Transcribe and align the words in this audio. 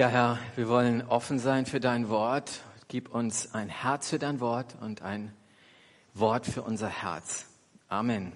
Ja, 0.00 0.08
Herr, 0.08 0.38
wir 0.56 0.66
wollen 0.70 1.02
offen 1.06 1.38
sein 1.38 1.66
für 1.66 1.78
dein 1.78 2.08
Wort. 2.08 2.62
Gib 2.88 3.14
uns 3.14 3.52
ein 3.52 3.68
Herz 3.68 4.08
für 4.08 4.18
dein 4.18 4.40
Wort 4.40 4.74
und 4.80 5.02
ein 5.02 5.30
Wort 6.14 6.46
für 6.46 6.62
unser 6.62 6.88
Herz. 6.88 7.44
Amen. 7.90 8.32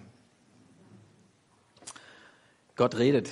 Gott 2.76 2.98
redet. 2.98 3.30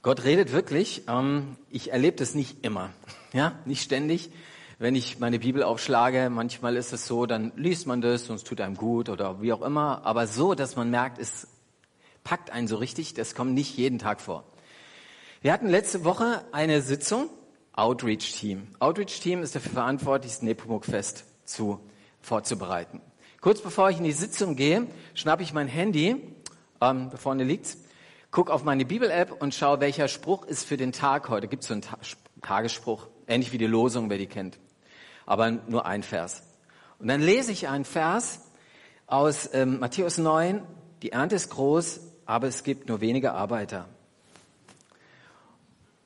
Gott 0.00 0.24
redet 0.24 0.52
wirklich. 0.52 1.02
Ähm, 1.06 1.58
ich 1.68 1.92
erlebe 1.92 2.16
das 2.16 2.34
nicht 2.34 2.64
immer, 2.64 2.94
ja, 3.34 3.58
nicht 3.66 3.82
ständig. 3.82 4.30
Wenn 4.78 4.94
ich 4.94 5.18
meine 5.18 5.38
Bibel 5.38 5.62
aufschlage, 5.62 6.30
manchmal 6.30 6.76
ist 6.76 6.94
es 6.94 7.06
so, 7.06 7.26
dann 7.26 7.52
liest 7.56 7.86
man 7.86 8.00
das 8.00 8.30
und 8.30 8.36
es 8.36 8.44
tut 8.44 8.62
einem 8.62 8.78
gut 8.78 9.10
oder 9.10 9.42
wie 9.42 9.52
auch 9.52 9.60
immer. 9.60 10.06
Aber 10.06 10.26
so, 10.26 10.54
dass 10.54 10.76
man 10.76 10.88
merkt, 10.88 11.18
es 11.18 11.46
packt 12.24 12.48
einen 12.48 12.68
so 12.68 12.76
richtig, 12.76 13.12
das 13.12 13.34
kommt 13.34 13.52
nicht 13.52 13.76
jeden 13.76 13.98
Tag 13.98 14.22
vor. 14.22 14.44
Wir 15.42 15.52
hatten 15.52 15.66
letzte 15.66 16.04
Woche 16.04 16.44
eine 16.52 16.82
Sitzung, 16.82 17.28
Outreach 17.72 18.38
Team. 18.38 18.68
Outreach 18.78 19.18
Team 19.18 19.42
ist 19.42 19.56
dafür 19.56 19.72
verantwortlich, 19.72 20.30
das 20.34 20.42
Nepomuk-Fest 20.42 21.24
zu, 21.44 21.80
vorzubereiten. 22.20 23.00
Kurz 23.40 23.60
bevor 23.60 23.90
ich 23.90 23.98
in 23.98 24.04
die 24.04 24.12
Sitzung 24.12 24.54
gehe, 24.54 24.86
schnappe 25.14 25.42
ich 25.42 25.52
mein 25.52 25.66
Handy, 25.66 26.10
ähm, 26.80 27.10
da 27.10 27.16
vorne 27.16 27.42
liegt's, 27.42 27.78
guck 28.30 28.50
auf 28.50 28.62
meine 28.62 28.84
Bibel-App 28.84 29.42
und 29.42 29.52
schaue, 29.52 29.80
welcher 29.80 30.06
Spruch 30.06 30.44
ist 30.44 30.64
für 30.64 30.76
den 30.76 30.92
Tag 30.92 31.28
heute. 31.28 31.48
Gibt 31.48 31.64
so 31.64 31.72
einen 31.72 31.82
Ta 31.82 31.98
Tagesspruch, 32.40 33.08
ähnlich 33.26 33.52
wie 33.52 33.58
die 33.58 33.66
Losung, 33.66 34.10
wer 34.10 34.18
die 34.18 34.28
kennt. 34.28 34.60
Aber 35.26 35.50
nur 35.50 35.86
ein 35.86 36.04
Vers. 36.04 36.44
Und 37.00 37.08
dann 37.08 37.20
lese 37.20 37.50
ich 37.50 37.66
einen 37.66 37.84
Vers 37.84 38.42
aus 39.08 39.50
ähm, 39.54 39.80
Matthäus 39.80 40.18
9, 40.18 40.62
die 41.02 41.10
Ernte 41.10 41.34
ist 41.34 41.50
groß, 41.50 41.98
aber 42.26 42.46
es 42.46 42.62
gibt 42.62 42.88
nur 42.88 43.00
wenige 43.00 43.32
Arbeiter. 43.32 43.88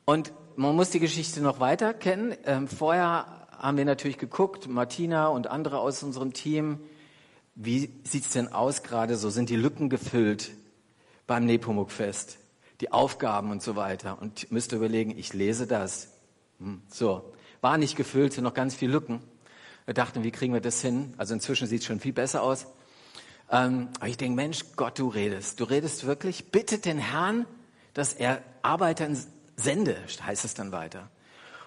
Und 0.08 0.32
man 0.54 0.76
muss 0.76 0.90
die 0.90 1.00
Geschichte 1.00 1.40
noch 1.40 1.58
weiter 1.58 1.92
kennen. 1.92 2.36
Ähm, 2.44 2.68
vorher 2.68 3.48
haben 3.50 3.76
wir 3.76 3.84
natürlich 3.84 4.18
geguckt, 4.18 4.68
Martina 4.68 5.26
und 5.26 5.48
andere 5.48 5.80
aus 5.80 6.04
unserem 6.04 6.32
Team, 6.32 6.78
wie 7.56 7.90
sieht's 8.04 8.30
denn 8.30 8.52
aus 8.52 8.84
gerade 8.84 9.16
so? 9.16 9.30
Sind 9.30 9.50
die 9.50 9.56
Lücken 9.56 9.90
gefüllt 9.90 10.52
beim 11.26 11.44
Nepomuk-Fest? 11.44 12.38
Die 12.82 12.92
Aufgaben 12.92 13.50
und 13.50 13.64
so 13.64 13.74
weiter. 13.74 14.22
Und 14.22 14.52
müsste 14.52 14.76
überlegen, 14.76 15.10
ich 15.18 15.32
lese 15.32 15.66
das. 15.66 16.12
Hm, 16.60 16.82
so, 16.88 17.32
war 17.60 17.76
nicht 17.76 17.96
gefüllt, 17.96 18.32
sind 18.32 18.44
noch 18.44 18.54
ganz 18.54 18.76
viele 18.76 18.92
Lücken. 18.92 19.20
Wir 19.86 19.94
dachten, 19.94 20.22
wie 20.22 20.30
kriegen 20.30 20.52
wir 20.52 20.60
das 20.60 20.80
hin? 20.80 21.14
Also 21.16 21.34
inzwischen 21.34 21.66
sieht 21.66 21.80
es 21.80 21.86
schon 21.86 21.98
viel 21.98 22.12
besser 22.12 22.44
aus. 22.44 22.66
Ähm, 23.50 23.88
aber 23.98 24.06
ich 24.06 24.18
denke, 24.18 24.36
Mensch, 24.36 24.66
Gott, 24.76 25.00
du 25.00 25.08
redest. 25.08 25.58
Du 25.58 25.64
redest 25.64 26.06
wirklich. 26.06 26.52
Bittet 26.52 26.84
den 26.84 26.98
Herrn, 26.98 27.44
dass 27.92 28.12
er 28.12 28.40
Arbeiter 28.62 29.08
sende, 29.56 29.96
heißt 30.22 30.44
es 30.44 30.54
dann 30.54 30.72
weiter. 30.72 31.10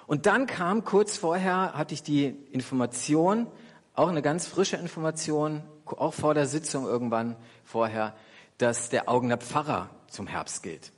Und 0.07 0.25
dann 0.25 0.47
kam 0.47 0.83
kurz 0.83 1.17
vorher, 1.17 1.73
hatte 1.73 1.93
ich 1.93 2.01
die 2.01 2.25
Information, 2.51 3.47
auch 3.93 4.09
eine 4.09 4.21
ganz 4.21 4.47
frische 4.47 4.77
Information, 4.77 5.63
auch 5.85 6.13
vor 6.13 6.33
der 6.33 6.47
Sitzung 6.47 6.85
irgendwann 6.85 7.35
vorher, 7.63 8.15
dass 8.57 8.89
der 8.89 9.09
Augener 9.09 9.37
Pfarrer 9.37 9.89
zum 10.07 10.27
Herbst 10.27 10.63
gilt. 10.63 10.91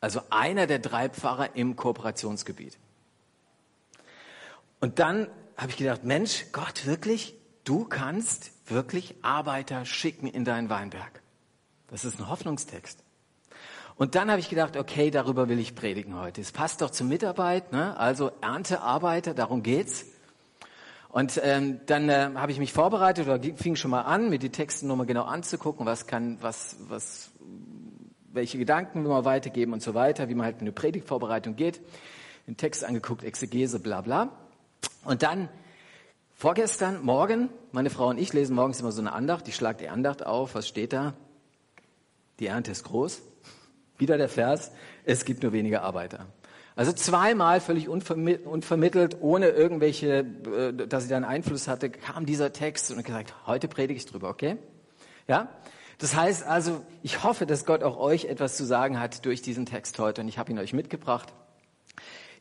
Also 0.00 0.22
einer 0.30 0.66
der 0.66 0.78
drei 0.78 1.08
Pfarrer 1.08 1.54
im 1.54 1.76
Kooperationsgebiet. 1.76 2.78
Und 4.80 4.98
dann 4.98 5.28
habe 5.56 5.70
ich 5.70 5.76
gedacht, 5.76 6.04
Mensch, 6.04 6.46
Gott, 6.52 6.86
wirklich? 6.86 7.36
Du 7.64 7.84
kannst 7.84 8.52
wirklich 8.70 9.16
Arbeiter 9.22 9.84
schicken 9.84 10.26
in 10.26 10.44
deinen 10.44 10.70
Weinberg. 10.70 11.22
Das 11.88 12.04
ist 12.04 12.18
ein 12.18 12.28
Hoffnungstext. 12.28 13.04
Und 13.96 14.14
dann 14.14 14.30
habe 14.30 14.40
ich 14.40 14.48
gedacht, 14.48 14.76
okay, 14.76 15.10
darüber 15.10 15.48
will 15.48 15.58
ich 15.58 15.74
predigen 15.74 16.18
heute. 16.18 16.40
Es 16.40 16.52
passt 16.52 16.80
doch 16.80 16.90
zur 16.90 17.06
Mitarbeit, 17.06 17.72
ne? 17.72 17.96
also 17.98 18.30
Erntearbeiter, 18.40 19.34
darum 19.34 19.62
geht's. 19.62 20.06
Und 21.10 21.40
ähm, 21.42 21.80
dann 21.86 22.08
äh, 22.08 22.30
habe 22.34 22.52
ich 22.52 22.58
mich 22.58 22.72
vorbereitet 22.72 23.26
oder 23.26 23.40
fing 23.56 23.74
schon 23.74 23.90
mal 23.90 24.02
an, 24.02 24.30
mir 24.30 24.38
die 24.38 24.50
Texte 24.50 24.86
nochmal 24.86 25.06
genau 25.06 25.24
anzugucken, 25.24 25.84
was 25.84 26.06
kann, 26.06 26.38
was, 26.40 26.76
was, 26.88 27.32
welche 28.32 28.58
Gedanken 28.58 29.02
wir 29.02 29.10
mal 29.10 29.24
weitergeben 29.24 29.72
und 29.72 29.82
so 29.82 29.94
weiter, 29.94 30.28
wie 30.28 30.34
man 30.34 30.46
halt 30.46 30.60
eine 30.60 30.70
Predigtvorbereitung 30.70 31.56
geht. 31.56 31.80
Den 32.46 32.56
Text 32.56 32.84
angeguckt, 32.84 33.24
Exegese, 33.24 33.80
bla 33.80 34.02
bla. 34.02 34.30
Und 35.04 35.24
dann 35.24 35.48
vorgestern, 36.32 37.02
morgen, 37.04 37.48
meine 37.72 37.90
Frau 37.90 38.08
und 38.08 38.18
ich 38.18 38.32
lesen 38.32 38.54
morgens 38.54 38.80
immer 38.80 38.92
so 38.92 39.00
eine 39.00 39.12
Andacht. 39.12 39.48
Ich 39.48 39.56
schlage 39.56 39.78
die 39.78 39.88
Andacht 39.88 40.24
auf. 40.24 40.54
Was 40.54 40.68
steht 40.68 40.92
da? 40.92 41.14
Die 42.38 42.46
Ernte 42.46 42.70
ist 42.70 42.84
groß. 42.84 43.20
Wieder 44.00 44.18
der 44.18 44.28
Vers, 44.28 44.72
es 45.04 45.24
gibt 45.24 45.42
nur 45.42 45.52
wenige 45.52 45.82
Arbeiter. 45.82 46.26
Also 46.74 46.92
zweimal 46.92 47.60
völlig 47.60 47.88
unvermittelt, 47.88 49.18
ohne 49.20 49.48
irgendwelche, 49.48 50.20
äh, 50.20 50.72
dass 50.72 51.04
ich 51.04 51.10
da 51.10 51.16
einen 51.16 51.24
Einfluss 51.24 51.68
hatte, 51.68 51.90
kam 51.90 52.24
dieser 52.24 52.52
Text 52.52 52.90
und 52.90 53.04
gesagt, 53.04 53.34
heute 53.46 53.68
predige 53.68 53.98
ich 53.98 54.06
drüber, 54.06 54.30
okay? 54.30 54.56
Ja? 55.28 55.48
Das 55.98 56.16
heißt 56.16 56.46
also, 56.46 56.82
ich 57.02 57.22
hoffe, 57.22 57.44
dass 57.44 57.66
Gott 57.66 57.82
auch 57.82 57.98
euch 57.98 58.24
etwas 58.24 58.56
zu 58.56 58.64
sagen 58.64 58.98
hat 58.98 59.26
durch 59.26 59.42
diesen 59.42 59.66
Text 59.66 59.98
heute 59.98 60.22
und 60.22 60.28
ich 60.28 60.38
habe 60.38 60.50
ihn 60.50 60.58
euch 60.58 60.72
mitgebracht. 60.72 61.34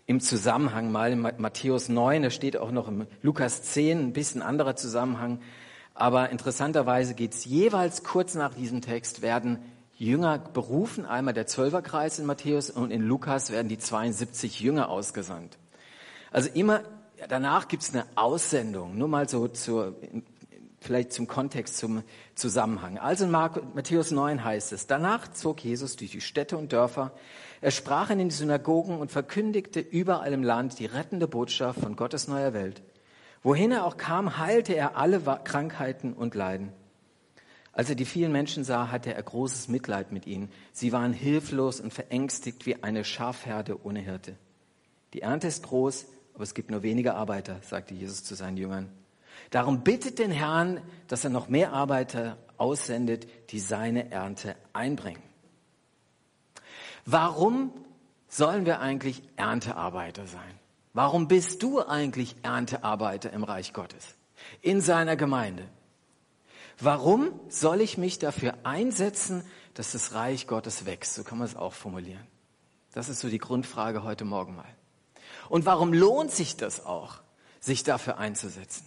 Im 0.06 0.22
Zusammenhang 0.22 0.92
mal 0.92 1.12
in 1.12 1.20
Matthäus 1.20 1.90
9, 1.90 2.24
da 2.24 2.30
steht 2.30 2.56
auch 2.56 2.72
noch 2.72 2.88
im 2.88 3.06
Lukas 3.22 3.64
10 3.64 4.00
ein 4.00 4.14
bisschen 4.14 4.42
anderer 4.42 4.78
Zusammenhang. 4.78 5.42
Aber 5.94 6.30
interessanterweise 6.30 7.14
geht 7.14 7.34
es 7.34 7.44
jeweils 7.44 8.06
kurz 8.06 8.34
nach 8.34 8.54
diesem 8.54 8.80
Text, 8.82 9.22
werden 9.22 9.60
Jünger 10.00 10.40
berufen, 10.40 11.06
einmal 11.06 11.34
der 11.34 11.46
Zwölferkreis 11.46 12.20
in 12.20 12.26
Matthäus 12.26 12.70
und 12.70 12.90
in 12.90 13.02
Lukas 13.02 13.52
werden 13.52 13.68
die 13.68 13.78
72 13.78 14.62
Jünger 14.62 14.90
ausgesandt. 14.90 15.58
Also 16.32 16.50
immer 16.54 16.82
danach 17.28 17.68
gibt's 17.68 17.94
eine 17.94 18.06
Aussendung, 18.16 18.98
nur 18.98 19.10
mal 19.10 19.28
so 19.28 19.50
zur, 19.50 19.96
vielleicht 20.80 21.12
zum 21.12 21.28
Kontext, 21.28 21.78
zum 21.78 22.04
Zusammenhang. 22.34 22.98
Also 22.98 23.26
in 23.26 23.32
Matthäus 23.32 24.12
9 24.12 24.42
heißt 24.42 24.72
es, 24.72 24.88
danach 24.88 25.34
zog 25.34 25.64
Jesus 25.66 25.98
durch 25.98 26.12
die 26.12 26.22
Städte 26.22 26.58
und 26.58 26.72
Dörfer, 26.72 27.12
er 27.60 27.72
sprach 27.72 28.10
in 28.10 28.20
den 28.20 28.30
Synagogen 28.30 29.00
und 29.00 29.12
verkündigte 29.12 29.82
überall 29.82 30.32
im 30.32 30.44
Land 30.44 30.80
die 30.80 30.86
rettende 30.86 31.28
Botschaft 31.28 31.82
von 31.82 31.98
Gottes 31.98 32.30
neuer 32.30 32.54
Welt. 32.54 32.82
Wohin 33.44 33.74
er 33.74 33.86
auch 33.86 33.98
kam, 33.98 34.38
heilte 34.38 34.74
er 34.76 34.96
alle 34.96 35.20
Krankheiten 35.44 36.14
und 36.14 36.36
Leiden. 36.36 36.72
Als 37.80 37.90
er 37.90 37.96
die 37.96 38.04
vielen 38.04 38.34
Menschen 38.34 38.66
sah, 38.66 38.92
hatte 38.92 39.14
er 39.14 39.24
großes 39.24 39.70
Mitleid 39.70 40.12
mit 40.12 40.28
ihnen. 40.28 40.52
Sie 40.74 40.92
waren 40.92 41.14
hilflos 41.14 41.80
und 41.80 41.94
verängstigt 41.94 42.66
wie 42.66 42.84
eine 42.84 43.06
Schafherde 43.06 43.86
ohne 43.86 44.02
Hirte. 44.02 44.36
Die 45.14 45.22
Ernte 45.22 45.48
ist 45.48 45.64
groß, 45.64 46.06
aber 46.34 46.44
es 46.44 46.54
gibt 46.54 46.72
nur 46.72 46.84
wenige 46.84 47.14
Arbeiter, 47.14 47.62
sagte 47.62 47.94
Jesus 47.94 48.26
zu 48.26 48.36
seinen 48.36 48.58
Jüngern. 48.58 48.90
Darum 49.50 49.86
bittet 49.86 50.20
den 50.20 50.30
Herrn, 50.30 50.82
dass 51.08 51.24
er 51.24 51.30
noch 51.30 51.48
mehr 51.48 51.72
Arbeiter 51.72 52.38
aussendet, 52.58 53.28
die 53.54 53.62
seine 53.62 54.12
Ernte 54.12 54.58
einbringen. 54.74 55.24
Warum 57.06 57.72
sollen 58.28 58.66
wir 58.66 58.82
eigentlich 58.82 59.24
Erntearbeiter 59.38 60.28
sein? 60.28 60.60
Warum 60.92 61.30
bist 61.30 61.64
du 61.64 61.80
eigentlich 61.80 62.36
Erntearbeiter 62.44 63.32
im 63.32 63.46
Reich 63.46 63.72
Gottes? 63.72 64.18
In 64.62 64.82
seiner 64.82 65.16
Gemeinde? 65.16 65.64
Warum 66.80 67.38
soll 67.50 67.82
ich 67.82 67.98
mich 67.98 68.20
dafür 68.20 68.54
einsetzen, 68.64 69.44
dass 69.74 69.92
das 69.92 70.14
Reich 70.14 70.48
Gottes 70.48 70.86
wächst? 70.86 71.16
So 71.16 71.24
kann 71.24 71.38
man 71.38 71.48
es 71.48 71.56
auch 71.56 71.74
formulieren. 71.74 72.26
Das 72.94 73.10
ist 73.10 73.20
so 73.20 73.30
die 73.30 73.38
Grundfrage 73.38 74.04
heute 74.04 74.26
Morgen 74.26 74.56
mal. 74.56 74.70
Und 75.50 75.66
warum 75.66 75.94
lohnt 75.94 76.32
sich 76.32 76.56
das 76.56 76.86
auch, 76.86 77.20
sich 77.60 77.84
dafür 77.84 78.18
einzusetzen? 78.18 78.86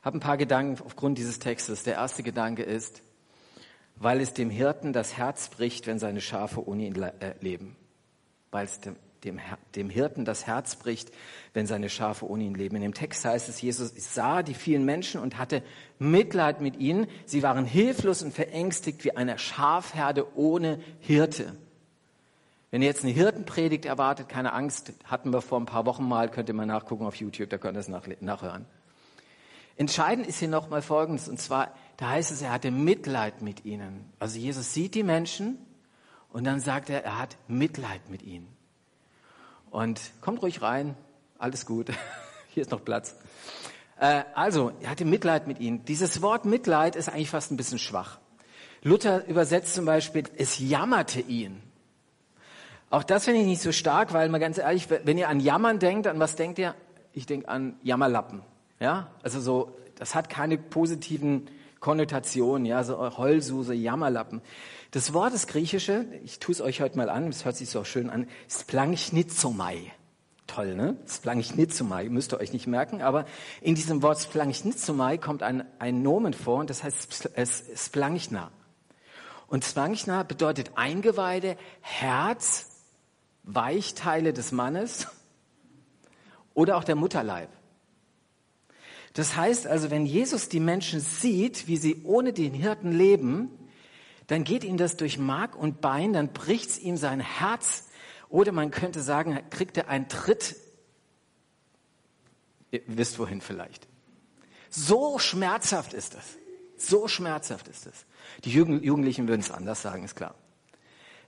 Ich 0.00 0.04
habe 0.06 0.16
ein 0.16 0.20
paar 0.20 0.36
Gedanken 0.36 0.82
aufgrund 0.84 1.18
dieses 1.18 1.38
Textes. 1.38 1.82
Der 1.82 1.94
erste 1.94 2.22
Gedanke 2.22 2.62
ist, 2.62 3.02
weil 3.96 4.20
es 4.20 4.32
dem 4.32 4.50
Hirten 4.50 4.92
das 4.92 5.16
Herz 5.16 5.48
bricht, 5.48 5.86
wenn 5.86 5.98
seine 5.98 6.20
Schafe 6.20 6.66
ohne 6.66 6.86
ihn 6.86 7.02
äh, 7.02 7.34
leben. 7.40 7.76
Weil 8.50 8.66
es 8.66 8.80
dem 8.80 8.96
dem, 9.26 9.40
dem 9.74 9.90
Hirten 9.90 10.24
das 10.24 10.46
Herz 10.46 10.76
bricht, 10.76 11.10
wenn 11.52 11.66
seine 11.66 11.90
Schafe 11.90 12.26
ohne 12.26 12.44
ihn 12.44 12.54
leben. 12.54 12.76
In 12.76 12.82
dem 12.82 12.94
Text 12.94 13.24
heißt 13.24 13.48
es, 13.48 13.60
Jesus 13.60 13.92
sah 13.96 14.42
die 14.42 14.54
vielen 14.54 14.84
Menschen 14.84 15.20
und 15.20 15.36
hatte 15.36 15.62
Mitleid 15.98 16.60
mit 16.60 16.76
ihnen. 16.76 17.06
Sie 17.26 17.42
waren 17.42 17.66
hilflos 17.66 18.22
und 18.22 18.32
verängstigt 18.32 19.04
wie 19.04 19.16
eine 19.16 19.38
Schafherde 19.38 20.34
ohne 20.36 20.80
Hirte. 21.00 21.54
Wenn 22.70 22.82
ihr 22.82 22.88
jetzt 22.88 23.04
eine 23.04 23.12
Hirtenpredigt 23.12 23.84
erwartet, 23.84 24.28
keine 24.28 24.52
Angst, 24.52 24.92
hatten 25.04 25.32
wir 25.32 25.40
vor 25.40 25.60
ein 25.60 25.66
paar 25.66 25.86
Wochen 25.86 26.06
mal, 26.06 26.30
könnt 26.30 26.48
ihr 26.48 26.54
mal 26.54 26.66
nachgucken 26.66 27.06
auf 27.06 27.16
YouTube, 27.16 27.50
da 27.50 27.58
könnt 27.58 27.76
ihr 27.76 27.80
es 27.80 27.88
nachhören. 28.20 28.66
Entscheidend 29.76 30.26
ist 30.26 30.38
hier 30.38 30.48
nochmal 30.48 30.82
Folgendes, 30.82 31.28
und 31.28 31.38
zwar, 31.38 31.74
da 31.98 32.10
heißt 32.10 32.30
es, 32.30 32.42
er 32.42 32.50
hatte 32.50 32.70
Mitleid 32.70 33.42
mit 33.42 33.64
ihnen. 33.64 34.10
Also 34.18 34.38
Jesus 34.38 34.72
sieht 34.72 34.94
die 34.94 35.02
Menschen 35.02 35.58
und 36.30 36.44
dann 36.44 36.60
sagt 36.60 36.90
er, 36.90 37.04
er 37.04 37.18
hat 37.18 37.36
Mitleid 37.46 38.08
mit 38.08 38.22
ihnen. 38.22 38.55
Und 39.76 40.00
kommt 40.22 40.40
ruhig 40.40 40.62
rein, 40.62 40.96
alles 41.38 41.66
gut, 41.66 41.88
hier 42.48 42.62
ist 42.62 42.70
noch 42.70 42.82
Platz. 42.82 43.14
Äh, 44.00 44.22
also, 44.34 44.72
er 44.80 44.88
hatte 44.88 45.04
Mitleid 45.04 45.46
mit 45.46 45.60
ihnen. 45.60 45.84
Dieses 45.84 46.22
Wort 46.22 46.46
Mitleid 46.46 46.96
ist 46.96 47.10
eigentlich 47.10 47.28
fast 47.28 47.52
ein 47.52 47.58
bisschen 47.58 47.78
schwach. 47.78 48.16
Luther 48.82 49.26
übersetzt 49.26 49.74
zum 49.74 49.84
Beispiel, 49.84 50.24
es 50.38 50.58
jammerte 50.58 51.20
ihn. 51.20 51.60
Auch 52.88 53.02
das 53.02 53.26
finde 53.26 53.42
ich 53.42 53.46
nicht 53.46 53.60
so 53.60 53.70
stark, 53.70 54.14
weil 54.14 54.30
mal 54.30 54.38
ganz 54.38 54.56
ehrlich, 54.56 54.88
wenn 54.88 55.18
ihr 55.18 55.28
an 55.28 55.40
Jammern 55.40 55.78
denkt, 55.78 56.06
an 56.06 56.18
was 56.18 56.36
denkt 56.36 56.58
ihr? 56.58 56.74
Ich 57.12 57.26
denke 57.26 57.46
an 57.50 57.76
Jammerlappen. 57.82 58.40
Ja, 58.80 59.10
also 59.22 59.40
so, 59.40 59.76
das 59.96 60.14
hat 60.14 60.30
keine 60.30 60.56
positiven 60.56 61.50
Konnotationen, 61.86 62.66
ja, 62.66 62.82
so 62.82 63.16
Heulsuse, 63.16 63.72
Jammerlappen. 63.72 64.42
Das 64.90 65.12
Wort 65.12 65.32
ist 65.34 65.46
griechische, 65.46 66.04
ich 66.24 66.40
tue 66.40 66.52
es 66.52 66.60
euch 66.60 66.80
heute 66.80 66.96
mal 66.96 67.08
an, 67.08 67.28
es 67.28 67.44
hört 67.44 67.54
sich 67.54 67.70
so 67.70 67.84
schön 67.84 68.10
an, 68.10 68.26
Splanchnizomai. 68.50 69.92
Toll, 70.48 70.74
ne? 70.74 70.96
Splanchnizomai, 71.06 72.08
müsst 72.08 72.32
ihr 72.32 72.40
euch 72.40 72.52
nicht 72.52 72.66
merken, 72.66 73.02
aber 73.02 73.24
in 73.60 73.76
diesem 73.76 74.02
Wort 74.02 74.18
Splanchnizomai 74.18 75.16
kommt 75.16 75.44
ein, 75.44 75.64
ein 75.78 76.02
Nomen 76.02 76.32
vor 76.32 76.58
und 76.58 76.70
das 76.70 76.82
heißt 76.82 77.30
Splanchna. 77.76 78.50
Und 79.46 79.64
Splanchna 79.64 80.24
bedeutet 80.24 80.72
Eingeweide, 80.74 81.56
Herz, 81.82 82.82
Weichteile 83.44 84.32
des 84.32 84.50
Mannes 84.50 85.06
oder 86.52 86.78
auch 86.78 86.84
der 86.84 86.96
Mutterleib. 86.96 87.55
Das 89.16 89.34
heißt 89.34 89.66
also, 89.66 89.90
wenn 89.90 90.04
Jesus 90.04 90.50
die 90.50 90.60
Menschen 90.60 91.00
sieht, 91.00 91.68
wie 91.68 91.78
sie 91.78 92.02
ohne 92.04 92.34
den 92.34 92.52
Hirten 92.52 92.92
leben, 92.92 93.48
dann 94.26 94.44
geht 94.44 94.62
ihm 94.62 94.76
das 94.76 94.98
durch 94.98 95.16
Mark 95.16 95.56
und 95.56 95.80
Bein, 95.80 96.12
dann 96.12 96.34
bricht's 96.34 96.78
ihm 96.78 96.98
sein 96.98 97.20
Herz 97.20 97.84
oder 98.28 98.52
man 98.52 98.70
könnte 98.70 99.00
sagen, 99.00 99.40
kriegt 99.48 99.78
er 99.78 99.88
einen 99.88 100.10
Tritt, 100.10 100.56
ihr 102.70 102.82
wisst 102.88 103.18
wohin 103.18 103.40
vielleicht. 103.40 103.88
So 104.68 105.18
schmerzhaft 105.18 105.94
ist 105.94 106.14
es. 106.14 106.36
So 106.76 107.08
schmerzhaft 107.08 107.68
ist 107.68 107.86
es. 107.86 108.04
Die 108.44 108.50
Jugendlichen 108.50 109.28
würden 109.28 109.40
es 109.40 109.50
anders 109.50 109.80
sagen, 109.80 110.04
ist 110.04 110.16
klar. 110.16 110.34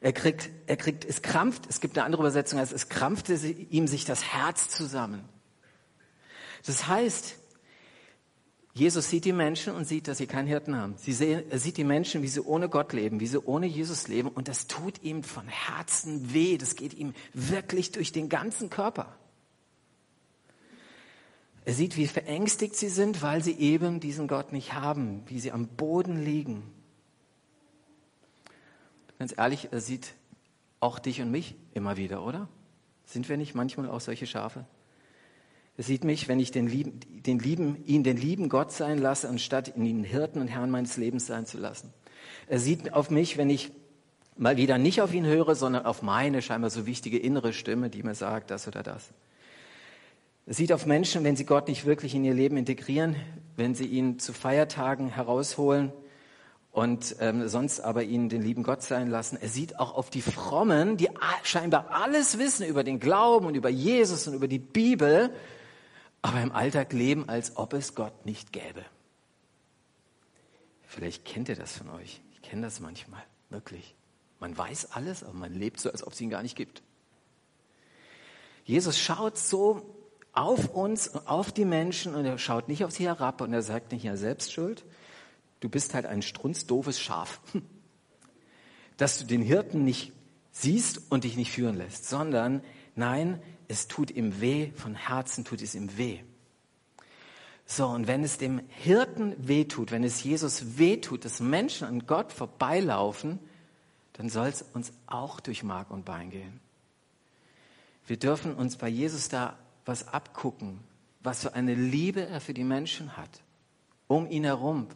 Er 0.03 0.13
kriegt, 0.13 0.51
er 0.67 0.77
kriegt, 0.77 1.07
es 1.07 1.23
krampft, 1.23 1.65
es 1.71 1.81
gibt 1.81 1.97
eine 1.97 2.05
andere 2.05 2.21
Übersetzung, 2.21 2.59
als 2.59 2.71
es 2.71 2.91
krampfte 2.91 3.33
ihm 3.35 3.87
sich 3.87 4.05
das 4.05 4.25
Herz 4.25 4.69
zusammen. 4.69 5.27
Das 6.67 6.87
heißt, 6.87 7.37
Jesus 8.79 9.11
sieht 9.11 9.25
die 9.25 9.33
Menschen 9.33 9.75
und 9.75 9.87
sieht, 9.87 10.07
dass 10.07 10.19
sie 10.19 10.29
keinen 10.29 10.47
Hirten 10.47 10.77
haben. 10.77 10.95
Sehen, 10.99 11.43
er 11.51 11.59
sieht 11.59 11.79
die 11.79 11.85
Menschen, 11.85 12.23
wie 12.23 12.29
sie 12.29 12.41
ohne 12.41 12.69
Gott 12.69 12.93
leben, 12.93 13.19
wie 13.19 13.27
sie 13.27 13.45
ohne 13.45 13.67
Jesus 13.67 14.07
leben. 14.07 14.29
Und 14.29 14.47
das 14.47 14.69
tut 14.69 15.03
ihm 15.03 15.25
von 15.25 15.49
Herzen 15.49 16.33
weh. 16.33 16.57
Das 16.59 16.77
geht 16.77 16.95
ihm 16.95 17.13
wirklich 17.35 17.91
durch 17.91 18.13
den 18.13 18.29
ganzen 18.29 18.71
Körper. 18.71 19.17
Er 21.65 21.75
sieht, 21.75 21.97
wie 21.97 22.07
verängstigt 22.07 22.77
sie 22.77 22.89
sind, 22.89 23.21
weil 23.21 23.43
sie 23.43 23.59
eben 23.59 23.99
diesen 23.99 24.29
Gott 24.29 24.53
nicht 24.53 24.75
haben, 24.75 25.25
wie 25.27 25.41
sie 25.41 25.51
am 25.51 25.67
Boden 25.67 26.25
liegen. 26.25 26.63
Ganz 29.19 29.35
ehrlich, 29.37 29.71
er 29.73 29.81
sieht 29.81 30.15
auch 30.79 31.01
dich 31.01 31.21
und 31.21 31.33
mich 31.33 31.57
immer 31.75 31.97
wieder, 31.97 32.23
oder? 32.25 32.49
Sind 33.07 33.29
wir 33.29 33.37
nicht 33.37 33.57
manchmal 33.57 33.91
auch 33.91 34.01
solche 34.01 34.29
Schafe? 34.29 34.67
Er 35.79 35.85
sieht 35.85 36.03
mich, 36.03 36.27
wenn 36.27 36.41
ich 36.41 36.51
den 36.51 36.67
lieben, 36.67 36.99
den 37.25 37.39
lieben, 37.39 37.85
ihn 37.87 38.03
den 38.03 38.17
lieben 38.17 38.49
Gott 38.49 38.73
sein 38.73 38.99
lasse, 38.99 39.29
anstatt 39.29 39.77
ihn 39.77 40.03
Hirten 40.03 40.41
und 40.41 40.49
Herrn 40.49 40.73
meines 40.73 40.97
Lebens 40.97 41.29
sein 41.29 41.47
zu 41.47 41.57
lassen. 41.57 41.95
Er 42.49 42.59
sieht 42.59 42.93
auf 42.93 43.11
mich, 43.11 43.37
wenn 43.37 43.49
ich 43.49 43.71
mal 44.37 44.57
wieder 44.57 44.77
nicht 44.77 45.01
auf 45.03 45.15
ihn 45.15 45.25
höre, 45.25 45.55
sondern 45.55 45.87
auf 45.87 46.03
meine 46.03 46.43
scheinbar 46.43 46.71
so 46.71 46.85
wichtige 46.85 47.17
innere 47.17 47.53
Stimme, 47.53 47.91
die 47.91 48.03
mir 48.03 48.17
sagt, 48.17 48.51
das 48.51 48.67
oder 48.67 48.83
das. 48.83 49.11
Er 50.47 50.55
sieht 50.55 50.73
auf 50.73 50.85
Menschen, 50.85 51.23
wenn 51.23 51.37
sie 51.37 51.45
Gott 51.45 51.69
nicht 51.69 51.87
wirklich 51.87 52.13
in 52.13 52.25
ihr 52.25 52.35
Leben 52.35 52.57
integrieren, 52.57 53.15
wenn 53.55 53.77
sie 53.77 53.87
ihn 53.87 54.19
zu 54.19 54.33
Feiertagen 54.33 55.11
herausholen 55.11 55.93
und 56.73 57.15
ähm, 57.21 57.47
sonst 57.47 57.79
aber 57.79 58.03
ihn 58.03 58.29
den 58.29 58.43
lieben 58.43 58.65
Gott 58.65 58.83
sein 58.83 59.11
lassen. 59.11 59.39
Er 59.41 59.49
sieht 59.49 59.79
auch 59.79 59.95
auf 59.95 60.11
die 60.11 60.23
Frommen, 60.23 60.97
die 60.97 61.09
scheinbar 61.45 61.93
alles 61.93 62.39
wissen 62.39 62.67
über 62.67 62.83
den 62.83 62.99
Glauben 62.99 63.47
und 63.47 63.55
über 63.55 63.69
Jesus 63.69 64.27
und 64.27 64.35
über 64.35 64.49
die 64.49 64.59
Bibel, 64.59 65.31
aber 66.23 66.41
im 66.43 66.53
Alltag 66.53 66.93
leben, 66.93 67.29
als 67.29 67.57
ob 67.57 67.73
es 67.73 67.95
Gott 67.95 68.27
nicht 68.27 68.53
gäbe. 68.53 68.85
Vielleicht 70.87 71.25
kennt 71.25 71.49
ihr 71.49 71.57
das 71.57 71.77
von 71.77 71.91
euch. 71.91 72.21
Ich 72.33 72.43
kenne 72.43 72.63
das 72.63 72.81
manchmal, 72.81 73.23
wirklich. 73.51 73.95
Man 74.41 74.57
weiß 74.57 74.93
alles, 74.93 75.23
aber 75.23 75.35
man 75.35 75.55
lebt 75.55 75.81
so, 75.81 75.91
als 75.91 76.07
ob 76.07 76.13
es 76.13 76.21
ihn 76.21 76.31
gar 76.31 76.43
nicht 76.43 76.57
gibt. 76.57 76.83
Jesus 78.65 78.99
schaut 78.99 79.39
so 79.39 79.95
auf 80.33 80.69
uns, 80.71 81.15
auf 81.27 81.53
die 81.53 81.65
Menschen 81.65 82.15
und 82.15 82.25
er 82.25 82.39
schaut 82.39 82.69
nicht 82.69 82.85
auf 82.85 82.93
sie 82.93 83.07
herab 83.07 83.41
und 83.41 83.53
er 83.53 83.63
sagt 83.63 83.93
nicht, 83.93 84.05
ja, 84.05 84.17
Selbstschuld. 84.17 84.85
Du 85.61 85.69
bist 85.69 85.95
halt 85.95 86.07
ein 86.07 86.23
strunzdoofes 86.23 87.01
Schaf. 87.01 87.41
Dass 88.97 89.19
du 89.19 89.25
den 89.25 89.43
Hirten 89.43 89.85
nicht 89.85 90.13
siehst 90.53 91.11
und 91.11 91.25
dich 91.25 91.37
nicht 91.37 91.53
führen 91.53 91.77
lässt, 91.77 92.09
sondern 92.09 92.63
nein, 92.95 93.43
es 93.69 93.87
tut 93.87 94.11
ihm 94.11 94.41
weh, 94.41 94.73
von 94.75 94.95
Herzen 94.95 95.45
tut 95.45 95.63
es 95.63 95.75
ihm 95.75 95.97
weh. 95.97 96.21
So, 97.67 97.87
und 97.87 98.07
wenn 98.07 98.25
es 98.25 98.39
dem 98.39 98.63
Hirten 98.69 99.35
weh 99.39 99.67
tut, 99.67 99.93
wenn 99.93 100.03
es 100.03 100.25
Jesus 100.25 100.79
weh 100.79 100.97
tut, 100.97 101.27
dass 101.27 101.41
Menschen 101.41 101.87
an 101.87 102.07
Gott 102.07 102.33
vorbeilaufen, 102.33 103.39
dann 104.15 104.31
soll 104.31 104.49
es 104.49 104.65
uns 104.73 104.91
auch 105.07 105.39
durch 105.39 105.63
Mark 105.63 105.91
und 105.91 106.07
Bein 106.07 106.31
gehen. 106.31 106.61
Wir 108.07 108.17
dürfen 108.17 108.55
uns 108.55 108.77
bei 108.77 108.89
Jesus 108.89 109.29
da 109.29 109.59
was 109.85 110.09
abgucken, 110.09 110.81
was 111.23 111.43
für 111.43 111.53
eine 111.55 111.75
Liebe 111.75 112.27
er 112.27 112.41
für 112.41 112.55
die 112.55 112.65
Menschen 112.65 113.19
hat, 113.19 113.43
um 114.07 114.31
ihn 114.31 114.45
herum, 114.45 114.89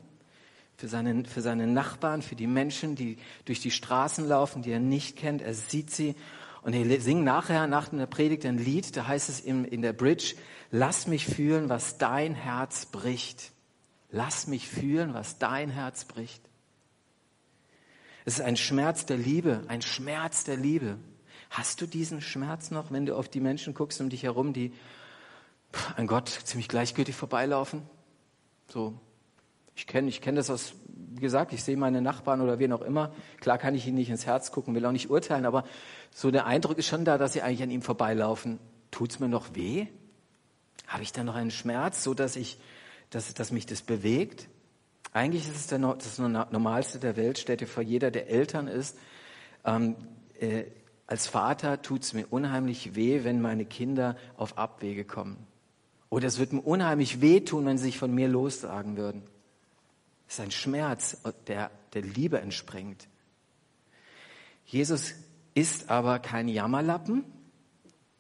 für 0.79 0.89
seine, 0.89 1.27
für 1.27 1.43
seine 1.43 1.67
Nachbarn, 1.67 2.23
für 2.23 2.37
die 2.37 2.47
Menschen, 2.47 2.97
die 2.97 3.19
durch 3.45 3.61
die 3.61 3.71
Straßen 3.71 4.27
laufen, 4.27 4.63
die 4.63 4.71
er 4.71 4.81
nicht 4.81 5.17
kennt. 5.17 5.43
Er 5.43 5.53
sieht 5.53 5.91
sie 5.91 6.15
und 6.63 6.73
wir 6.73 7.01
singen 7.01 7.25
nachher, 7.25 7.67
nach 7.67 7.89
der 7.89 8.07
Predigt, 8.07 8.47
ein 8.47 8.59
Lied, 8.59 8.97
da 8.97 9.07
heißt 9.07 9.29
es 9.29 9.41
in, 9.41 9.65
in 9.65 9.83
der 9.83 9.93
Bridge, 9.93 10.37
lass 10.71 11.09
mich 11.09 11.27
fühlen, 11.27 11.69
was 11.69 11.99
dein 11.99 12.35
Herz 12.35 12.87
bricht. 12.87 13.51
Lass 14.11 14.47
mich 14.47 14.69
fühlen, 14.69 15.13
was 15.13 15.39
dein 15.39 15.71
Herz 15.71 16.05
bricht. 16.05 16.43
Es 18.25 18.35
ist 18.35 18.45
ein 18.45 18.57
Schmerz 18.57 19.07
der 19.07 19.17
Liebe, 19.17 19.65
ein 19.67 19.83
Schmerz 19.83 20.45
der 20.45 20.57
Liebe. 20.57 20.99
Hast 21.51 21.81
du 21.81 21.87
diesen 21.87 22.21
Schmerz 22.21 22.71
noch, 22.71 22.93
wenn 22.93 23.07
du 23.07 23.17
auf 23.17 23.29
die 23.29 23.41
Menschen 23.41 23.75
guckst 23.75 24.01
um 24.01 24.09
dich 24.09 24.23
herum, 24.23 24.53
die 24.53 24.73
an 25.97 26.07
Gott 26.07 26.29
ziemlich 26.29 26.69
gleichgültig 26.69 27.17
vorbeilaufen? 27.17 27.83
So, 28.69 28.95
ich 29.75 29.87
kenne 29.87 30.09
ich 30.09 30.21
kenn 30.21 30.37
das 30.37 30.51
aus 30.51 30.75
wie 31.15 31.21
gesagt, 31.21 31.53
ich 31.53 31.63
sehe 31.63 31.77
meine 31.77 32.01
Nachbarn 32.01 32.41
oder 32.41 32.59
wen 32.59 32.73
auch 32.73 32.81
immer. 32.81 33.13
Klar 33.41 33.59
kann 33.59 33.75
ich 33.75 33.87
ihnen 33.87 33.97
nicht 33.97 34.11
ins 34.11 34.27
Herz 34.27 34.51
gucken, 34.51 34.75
will 34.75 34.85
auch 34.87 34.93
nicht 34.93 35.11
urteilen, 35.11 35.45
aber 35.45 35.65
so 36.11 36.31
der 36.31 36.47
Eindruck 36.47 36.79
ist 36.79 36.87
schon 36.87 37.05
da, 37.05 37.19
dass 37.19 37.35
sie 37.35 37.43
eigentlich 37.43 37.63
an 37.63 37.71
ihm 37.71 37.83
vorbeilaufen. 37.83 38.59
Tut's 38.91 39.21
mir 39.21 39.29
noch 39.29 39.55
weh? 39.55 39.87
Habe 40.87 41.03
ich 41.03 41.13
da 41.13 41.23
noch 41.23 41.35
einen 41.35 41.51
Schmerz, 41.51 42.03
so 42.03 42.15
dass 42.15 42.35
ich, 42.35 42.59
dass, 43.11 43.33
dass 43.35 43.53
mich 43.53 43.67
das 43.67 43.83
bewegt? 43.83 44.49
Eigentlich 45.13 45.47
ist 45.47 45.57
es 45.57 45.67
der, 45.67 45.79
das 45.79 46.19
Normalste 46.19 46.99
der 46.99 47.17
Welt. 47.17 47.39
Stellt 47.39 47.61
dir 47.61 47.67
vor, 47.67 47.83
jeder, 47.83 48.11
der 48.11 48.29
Eltern 48.29 48.67
ist, 48.67 48.99
ähm, 49.65 49.97
äh, 50.41 50.65
als 51.07 51.27
Vater 51.27 51.83
tut's 51.83 52.15
mir 52.15 52.27
unheimlich 52.31 52.95
weh, 52.95 53.23
wenn 53.23 53.41
meine 53.41 53.67
Kinder 53.67 54.17
auf 54.37 54.57
Abwege 54.57 55.05
kommen. 55.05 55.37
Oder 56.09 56.27
es 56.27 56.39
wird 56.39 56.53
mir 56.53 56.63
unheimlich 56.63 57.21
weh 57.21 57.41
tun, 57.41 57.67
wenn 57.67 57.79
sie 57.79 57.85
sich 57.85 57.99
von 57.99 58.15
mir 58.15 58.29
lossagen 58.29 58.97
würden. 58.97 59.23
Ist 60.33 60.41
ein 60.41 60.51
Schmerz, 60.51 61.19
der 61.47 61.71
der 61.93 62.01
Liebe 62.01 62.41
entspringt. 62.41 63.07
Jesus 64.65 65.13
ist 65.53 65.91
aber 65.91 66.21
kein 66.21 66.49
Jammerlappen. 66.49 67.27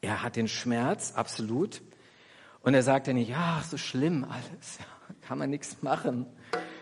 Er 0.02 0.22
hat 0.22 0.36
den 0.36 0.46
Schmerz, 0.46 1.14
absolut. 1.14 1.80
Und 2.60 2.74
er 2.74 2.82
sagt 2.82 3.06
ja 3.06 3.14
nicht, 3.14 3.30
ja, 3.30 3.64
so 3.66 3.78
schlimm 3.78 4.26
alles, 4.28 4.78
kann 5.22 5.38
man 5.38 5.48
nichts 5.48 5.80
machen. 5.80 6.26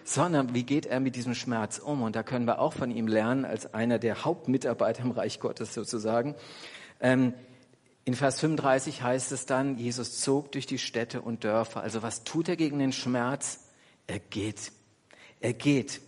Sondern 0.02 0.52
wie 0.52 0.64
geht 0.64 0.86
er 0.86 0.98
mit 0.98 1.14
diesem 1.14 1.36
Schmerz 1.36 1.78
um? 1.78 2.02
Und 2.02 2.16
da 2.16 2.24
können 2.24 2.46
wir 2.46 2.58
auch 2.58 2.72
von 2.72 2.90
ihm 2.90 3.06
lernen, 3.06 3.44
als 3.44 3.72
einer 3.72 4.00
der 4.00 4.24
Hauptmitarbeiter 4.24 5.04
im 5.04 5.12
Reich 5.12 5.38
Gottes 5.38 5.74
sozusagen. 5.74 6.34
Ähm, 6.98 7.34
in 8.04 8.14
Vers 8.14 8.40
35 8.40 9.04
heißt 9.04 9.30
es 9.30 9.46
dann, 9.46 9.78
Jesus 9.78 10.18
zog 10.18 10.50
durch 10.50 10.66
die 10.66 10.78
Städte 10.78 11.22
und 11.22 11.44
Dörfer. 11.44 11.82
Also 11.82 12.02
was 12.02 12.24
tut 12.24 12.48
er 12.48 12.56
gegen 12.56 12.80
den 12.80 12.92
Schmerz? 12.92 13.68
Er 14.08 14.18
geht 14.18 14.72
geht. 15.40 16.00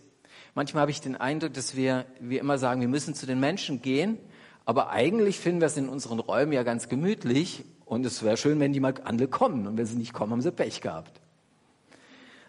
Manchmal 0.55 0.81
habe 0.81 0.91
ich 0.91 1.01
den 1.01 1.15
Eindruck, 1.15 1.53
dass 1.53 1.75
wir, 1.75 2.05
wir 2.19 2.39
immer 2.39 2.57
sagen, 2.57 2.81
wir 2.81 2.87
müssen 2.87 3.15
zu 3.15 3.25
den 3.25 3.39
Menschen 3.39 3.81
gehen, 3.81 4.19
aber 4.65 4.91
eigentlich 4.91 5.39
finden 5.39 5.61
wir 5.61 5.67
es 5.67 5.77
in 5.77 5.89
unseren 5.89 6.19
Räumen 6.19 6.53
ja 6.53 6.63
ganz 6.63 6.89
gemütlich 6.89 7.65
und 7.85 8.05
es 8.05 8.23
wäre 8.23 8.37
schön, 8.37 8.59
wenn 8.59 8.71
die 8.71 8.79
mal 8.79 8.93
alle 9.03 9.27
kommen 9.27 9.67
und 9.67 9.77
wenn 9.77 9.85
sie 9.85 9.95
nicht 9.95 10.13
kommen, 10.13 10.31
haben 10.31 10.41
sie 10.41 10.51
Pech 10.51 10.81
gehabt. 10.81 11.19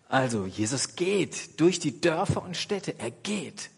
Also, 0.09 0.45
Jesus 0.47 0.97
geht 0.97 1.59
durch 1.61 1.79
die 1.79 2.01
Dörfer 2.01 2.43
und 2.43 2.57
Städte. 2.57 2.95
Er 2.99 3.11
geht. 3.11 3.71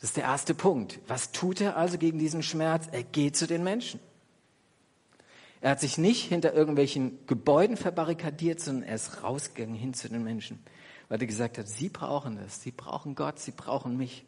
Das 0.00 0.10
ist 0.10 0.16
der 0.16 0.24
erste 0.24 0.54
Punkt. 0.54 1.00
Was 1.08 1.32
tut 1.32 1.60
er 1.60 1.76
also 1.76 1.98
gegen 1.98 2.18
diesen 2.18 2.42
Schmerz? 2.44 2.86
Er 2.92 3.02
geht 3.02 3.36
zu 3.36 3.48
den 3.48 3.64
Menschen. 3.64 3.98
Er 5.60 5.72
hat 5.72 5.80
sich 5.80 5.98
nicht 5.98 6.28
hinter 6.28 6.54
irgendwelchen 6.54 7.18
Gebäuden 7.26 7.76
verbarrikadiert, 7.76 8.60
sondern 8.60 8.88
er 8.88 8.94
ist 8.94 9.24
rausgegangen 9.24 9.74
hin 9.74 9.92
zu 9.92 10.08
den 10.08 10.22
Menschen 10.22 10.60
weil 11.08 11.20
er 11.20 11.26
gesagt 11.26 11.58
hat, 11.58 11.68
sie 11.68 11.88
brauchen 11.88 12.38
es, 12.38 12.62
sie 12.62 12.70
brauchen 12.70 13.14
Gott, 13.14 13.38
sie 13.38 13.52
brauchen 13.52 13.96
mich. 13.96 14.24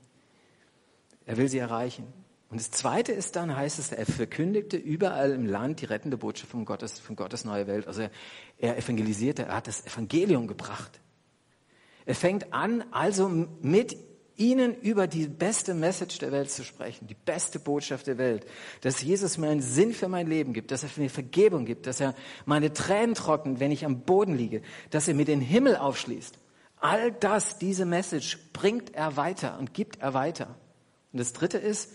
Er 1.27 1.37
will 1.37 1.49
sie 1.49 1.59
erreichen. 1.59 2.07
Und 2.49 2.61
das 2.61 2.71
Zweite 2.73 3.13
ist 3.13 3.37
dann, 3.37 3.55
heißt 3.55 3.79
es, 3.79 3.93
er 3.93 4.07
verkündigte 4.07 4.77
überall 4.77 5.31
im 5.31 5.47
Land 5.47 5.83
die 5.83 5.85
rettende 5.85 6.17
Botschaft 6.17 6.51
von 6.51 6.65
Gottes, 6.65 6.99
von 6.99 7.15
Gottes 7.15 7.45
neue 7.45 7.69
Welt. 7.69 7.87
Also 7.87 8.03
er, 8.03 8.11
er 8.59 8.77
evangelisierte, 8.77 9.45
er 9.45 9.57
hat 9.57 9.69
das 9.69 9.87
Evangelium 9.87 10.49
gebracht. 10.49 11.01
Er 12.07 12.17
fängt 12.17 12.53
an, 12.53 12.83
also 12.91 13.29
mit 13.29 13.97
ihnen 14.37 14.75
über 14.75 15.07
die 15.07 15.29
beste 15.29 15.75
Message 15.75 16.19
der 16.19 16.33
Welt 16.33 16.51
zu 16.51 16.65
sprechen, 16.65 17.07
die 17.07 17.15
beste 17.15 17.61
Botschaft 17.61 18.07
der 18.07 18.19
Welt, 18.19 18.47
dass 18.81 19.03
Jesus 19.03 19.37
mir 19.37 19.51
einen 19.51 19.61
Sinn 19.61 19.93
für 19.93 20.09
mein 20.09 20.27
Leben 20.27 20.55
gibt, 20.55 20.71
dass 20.73 20.83
er 20.83 20.89
mir 20.97 21.11
Vergebung 21.11 21.67
gibt, 21.67 21.87
dass 21.87 22.01
er 22.01 22.15
meine 22.47 22.73
Tränen 22.73 23.15
trocknet, 23.15 23.61
wenn 23.61 23.71
ich 23.71 23.85
am 23.85 24.01
Boden 24.01 24.35
liege, 24.35 24.63
dass 24.89 25.07
er 25.07 25.15
mir 25.15 25.27
den 25.27 25.43
Himmel 25.43 25.77
aufschließt. 25.77 26.39
All 26.81 27.13
das, 27.13 27.59
diese 27.59 27.85
Message 27.85 28.39
bringt 28.53 28.95
er 28.95 29.17
weiter 29.17 29.59
und 29.59 29.75
gibt 29.75 30.01
er 30.01 30.15
weiter. 30.15 30.57
Und 31.13 31.19
das 31.19 31.33
Dritte 31.33 31.59
ist, 31.59 31.93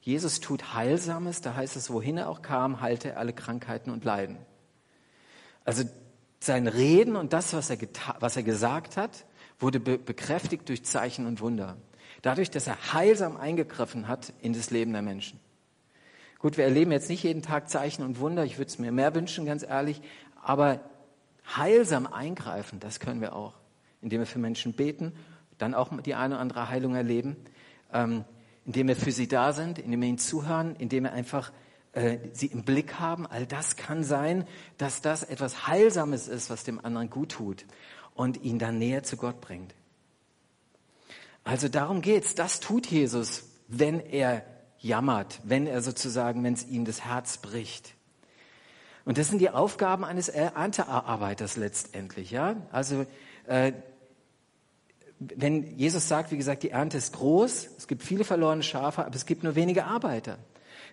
Jesus 0.00 0.40
tut 0.40 0.74
Heilsames, 0.74 1.40
da 1.40 1.54
heißt 1.54 1.76
es, 1.76 1.90
wohin 1.90 2.18
er 2.18 2.28
auch 2.28 2.42
kam, 2.42 2.80
heilte 2.80 3.10
er 3.10 3.18
alle 3.18 3.32
Krankheiten 3.32 3.90
und 3.90 4.04
Leiden. 4.04 4.38
Also 5.64 5.84
sein 6.40 6.66
Reden 6.66 7.16
und 7.16 7.32
das, 7.32 7.52
was 7.52 7.70
er, 7.70 7.78
was 8.18 8.36
er 8.36 8.42
gesagt 8.42 8.96
hat, 8.96 9.24
wurde 9.58 9.78
be 9.78 9.98
bekräftigt 9.98 10.68
durch 10.68 10.84
Zeichen 10.84 11.26
und 11.26 11.40
Wunder. 11.40 11.76
Dadurch, 12.20 12.50
dass 12.50 12.66
er 12.66 12.92
heilsam 12.92 13.36
eingegriffen 13.36 14.08
hat 14.08 14.32
in 14.40 14.52
das 14.52 14.70
Leben 14.70 14.92
der 14.92 15.02
Menschen. 15.02 15.40
Gut, 16.38 16.56
wir 16.56 16.64
erleben 16.64 16.90
jetzt 16.90 17.08
nicht 17.08 17.22
jeden 17.22 17.42
Tag 17.42 17.70
Zeichen 17.70 18.02
und 18.02 18.18
Wunder. 18.18 18.44
Ich 18.44 18.58
würde 18.58 18.68
es 18.68 18.78
mir 18.78 18.90
mehr 18.90 19.14
wünschen, 19.14 19.46
ganz 19.46 19.62
ehrlich. 19.62 20.02
Aber 20.42 20.80
heilsam 21.56 22.08
eingreifen, 22.08 22.80
das 22.80 22.98
können 22.98 23.20
wir 23.20 23.34
auch. 23.34 23.54
Indem 24.02 24.20
wir 24.20 24.26
für 24.26 24.38
Menschen 24.38 24.74
beten, 24.74 25.12
dann 25.58 25.74
auch 25.74 25.90
die 26.02 26.14
eine 26.14 26.34
oder 26.34 26.42
andere 26.42 26.68
Heilung 26.68 26.94
erleben. 26.94 27.36
Ähm, 27.92 28.24
indem 28.64 28.88
wir 28.88 28.96
für 28.96 29.12
sie 29.12 29.28
da 29.28 29.52
sind, 29.52 29.78
indem 29.78 30.00
wir 30.00 30.08
ihnen 30.08 30.18
zuhören, 30.18 30.76
indem 30.76 31.04
wir 31.04 31.12
einfach 31.12 31.52
äh, 31.92 32.18
sie 32.32 32.46
im 32.46 32.64
Blick 32.64 32.94
haben. 33.00 33.26
All 33.26 33.46
das 33.46 33.76
kann 33.76 34.04
sein, 34.04 34.46
dass 34.78 35.00
das 35.02 35.22
etwas 35.24 35.66
Heilsames 35.66 36.28
ist, 36.28 36.50
was 36.50 36.64
dem 36.64 36.84
anderen 36.84 37.10
gut 37.10 37.32
tut 37.32 37.66
und 38.14 38.42
ihn 38.42 38.58
dann 38.58 38.78
näher 38.78 39.02
zu 39.02 39.16
Gott 39.16 39.40
bringt. 39.40 39.74
Also 41.44 41.68
darum 41.68 42.02
geht's. 42.02 42.34
Das 42.34 42.60
tut 42.60 42.86
Jesus, 42.86 43.44
wenn 43.66 44.00
er 44.00 44.44
jammert, 44.78 45.40
wenn 45.44 45.66
er 45.66 45.82
sozusagen, 45.82 46.44
wenn 46.44 46.54
es 46.54 46.66
ihm 46.66 46.84
das 46.84 47.04
Herz 47.04 47.38
bricht. 47.38 47.94
Und 49.04 49.18
das 49.18 49.28
sind 49.28 49.40
die 49.40 49.50
Aufgaben 49.50 50.04
eines 50.04 50.28
Erntearbeiters 50.28 51.56
letztendlich, 51.56 52.30
ja. 52.30 52.56
Also 52.70 53.06
äh, 53.46 53.72
wenn 55.36 55.78
Jesus 55.78 56.08
sagt, 56.08 56.32
wie 56.32 56.36
gesagt, 56.36 56.62
die 56.62 56.70
Ernte 56.70 56.98
ist 56.98 57.12
groß, 57.14 57.70
es 57.76 57.86
gibt 57.86 58.02
viele 58.02 58.24
verlorene 58.24 58.62
Schafe, 58.62 59.04
aber 59.04 59.14
es 59.14 59.26
gibt 59.26 59.42
nur 59.42 59.54
wenige 59.54 59.84
Arbeiter. 59.84 60.38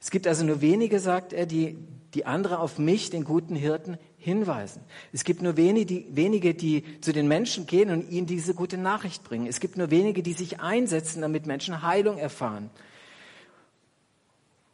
Es 0.01 0.11
gibt 0.11 0.27
also 0.27 0.45
nur 0.45 0.61
wenige, 0.61 0.99
sagt 0.99 1.33
er, 1.33 1.45
die, 1.45 1.77
die 2.13 2.25
andere 2.25 2.59
auf 2.59 2.77
mich, 2.77 3.09
den 3.09 3.23
guten 3.23 3.55
Hirten, 3.55 3.97
hinweisen. 4.17 4.81
Es 5.13 5.23
gibt 5.23 5.41
nur 5.41 5.57
wenige 5.57 5.85
die, 5.85 6.05
wenige, 6.11 6.53
die 6.53 6.99
zu 7.01 7.13
den 7.13 7.27
Menschen 7.27 7.65
gehen 7.65 7.89
und 7.89 8.09
ihnen 8.09 8.27
diese 8.27 8.53
gute 8.53 8.77
Nachricht 8.77 9.23
bringen. 9.23 9.47
Es 9.47 9.59
gibt 9.59 9.77
nur 9.77 9.91
wenige, 9.91 10.23
die 10.23 10.33
sich 10.33 10.59
einsetzen, 10.59 11.21
damit 11.21 11.45
Menschen 11.45 11.81
Heilung 11.81 12.17
erfahren. 12.17 12.69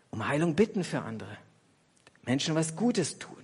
Um 0.10 0.28
Heilung 0.28 0.56
bitten 0.56 0.84
für 0.84 1.02
andere. 1.02 1.38
Menschen 2.24 2.56
was 2.56 2.76
Gutes 2.76 3.20
tun. 3.20 3.36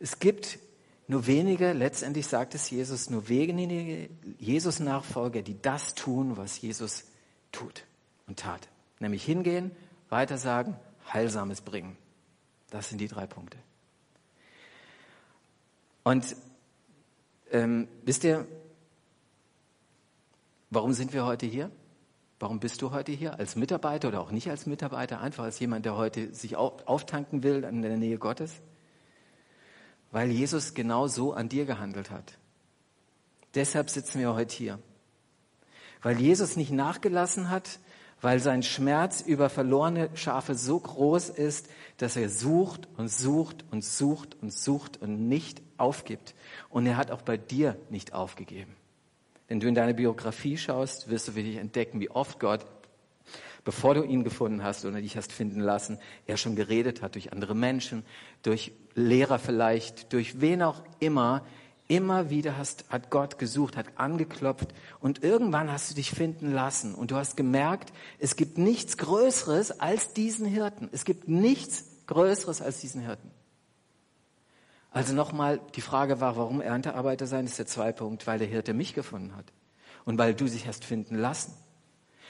Es 0.00 0.18
gibt 0.18 0.58
nur 1.06 1.26
wenige, 1.26 1.72
letztendlich 1.72 2.26
sagt 2.26 2.54
es 2.54 2.70
Jesus, 2.70 3.10
nur 3.10 3.28
wenige 3.28 4.08
Jesus-Nachfolger, 4.38 5.42
die 5.42 5.60
das 5.60 5.94
tun, 5.94 6.36
was 6.36 6.60
Jesus 6.60 7.04
tut 7.52 7.84
und 8.26 8.38
tat. 8.38 8.68
Nämlich 9.00 9.24
hingehen, 9.24 9.70
weitersagen, 10.08 10.76
Heilsames 11.12 11.60
bringen. 11.60 11.96
Das 12.70 12.88
sind 12.88 13.00
die 13.00 13.08
drei 13.08 13.26
Punkte. 13.26 13.58
Und 16.04 16.36
ähm, 17.50 17.88
wisst 18.04 18.24
ihr, 18.24 18.46
warum 20.70 20.92
sind 20.92 21.12
wir 21.12 21.26
heute 21.26 21.46
hier? 21.46 21.70
Warum 22.40 22.60
bist 22.60 22.82
du 22.82 22.90
heute 22.90 23.12
hier? 23.12 23.38
Als 23.38 23.56
Mitarbeiter 23.56 24.08
oder 24.08 24.20
auch 24.20 24.30
nicht 24.30 24.50
als 24.50 24.66
Mitarbeiter? 24.66 25.20
Einfach 25.20 25.44
als 25.44 25.58
jemand, 25.60 25.84
der 25.84 25.96
heute 25.96 26.34
sich 26.34 26.56
auftanken 26.56 27.42
will 27.42 27.64
in 27.64 27.82
der 27.82 27.96
Nähe 27.96 28.18
Gottes? 28.18 28.60
Weil 30.14 30.30
Jesus 30.30 30.74
genau 30.74 31.08
so 31.08 31.32
an 31.32 31.48
dir 31.48 31.64
gehandelt 31.64 32.12
hat. 32.12 32.38
Deshalb 33.56 33.90
sitzen 33.90 34.20
wir 34.20 34.32
heute 34.32 34.54
hier. 34.54 34.78
Weil 36.02 36.20
Jesus 36.20 36.54
nicht 36.54 36.70
nachgelassen 36.70 37.50
hat, 37.50 37.80
weil 38.20 38.38
sein 38.38 38.62
Schmerz 38.62 39.22
über 39.22 39.50
verlorene 39.50 40.10
Schafe 40.14 40.54
so 40.54 40.78
groß 40.78 41.30
ist, 41.30 41.68
dass 41.96 42.14
er 42.14 42.28
sucht 42.28 42.86
und 42.96 43.08
sucht 43.08 43.64
und 43.72 43.84
sucht 43.84 44.40
und 44.40 44.52
sucht 44.52 45.02
und 45.02 45.26
nicht 45.28 45.60
aufgibt. 45.78 46.36
Und 46.68 46.86
er 46.86 46.96
hat 46.96 47.10
auch 47.10 47.22
bei 47.22 47.36
dir 47.36 47.76
nicht 47.90 48.12
aufgegeben. 48.12 48.76
Wenn 49.48 49.58
du 49.58 49.66
in 49.66 49.74
deine 49.74 49.94
Biografie 49.94 50.56
schaust, 50.56 51.08
wirst 51.08 51.26
du 51.26 51.34
wirklich 51.34 51.56
entdecken, 51.56 51.98
wie 51.98 52.10
oft 52.10 52.38
Gott, 52.38 52.64
bevor 53.64 53.94
du 53.94 54.02
ihn 54.02 54.24
gefunden 54.24 54.62
hast 54.62 54.84
oder 54.84 55.00
dich 55.00 55.16
hast 55.16 55.32
finden 55.32 55.60
lassen, 55.60 55.98
er 56.26 56.36
schon 56.36 56.56
geredet 56.56 57.02
hat 57.02 57.14
durch 57.14 57.32
andere 57.32 57.54
Menschen, 57.54 58.04
durch 58.42 58.72
Lehrer 58.94 59.38
vielleicht, 59.38 60.12
durch 60.12 60.40
wen 60.40 60.62
auch 60.62 60.82
immer, 61.00 61.44
Immer 61.86 62.30
wieder 62.30 62.56
hast, 62.56 62.86
hat 62.88 63.10
Gott 63.10 63.38
gesucht, 63.38 63.76
hat 63.76 63.86
angeklopft 63.96 64.68
und 65.00 65.22
irgendwann 65.22 65.70
hast 65.70 65.90
du 65.90 65.94
dich 65.94 66.12
finden 66.12 66.50
lassen 66.50 66.94
und 66.94 67.10
du 67.10 67.16
hast 67.16 67.36
gemerkt, 67.36 67.92
es 68.18 68.36
gibt 68.36 68.56
nichts 68.56 68.96
Größeres 68.96 69.80
als 69.80 70.14
diesen 70.14 70.46
Hirten. 70.46 70.88
Es 70.92 71.04
gibt 71.04 71.28
nichts 71.28 71.84
Größeres 72.06 72.62
als 72.62 72.80
diesen 72.80 73.02
Hirten. 73.02 73.30
Also 74.90 75.12
nochmal, 75.12 75.60
die 75.74 75.82
Frage 75.82 76.22
war, 76.22 76.38
warum 76.38 76.62
Erntearbeiter 76.62 77.26
sein, 77.26 77.44
ist 77.44 77.58
der 77.58 77.66
zweite 77.66 77.98
Punkt, 77.98 78.26
weil 78.26 78.38
der 78.38 78.48
Hirte 78.48 78.72
mich 78.72 78.94
gefunden 78.94 79.36
hat 79.36 79.52
und 80.06 80.16
weil 80.16 80.32
du 80.32 80.46
dich 80.46 80.66
hast 80.66 80.86
finden 80.86 81.16
lassen. 81.16 81.52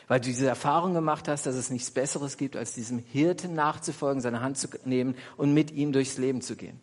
Weil 0.07 0.21
du 0.21 0.27
diese 0.27 0.47
Erfahrung 0.47 0.95
gemacht 0.95 1.29
hast, 1.29 1.47
dass 1.47 1.55
es 1.55 1.71
nichts 1.71 1.91
Besseres 1.91 2.37
gibt, 2.37 2.57
als 2.57 2.75
diesem 2.75 2.99
Hirten 2.99 3.55
nachzufolgen, 3.55 4.21
seine 4.21 4.41
Hand 4.41 4.59
zu 4.59 4.69
nehmen 4.85 5.15
und 5.37 5.55
mit 5.55 5.71
ihm 5.71 5.93
durchs 5.93 6.19
Leben 6.19 6.41
zu 6.43 6.57
gehen. 6.57 6.81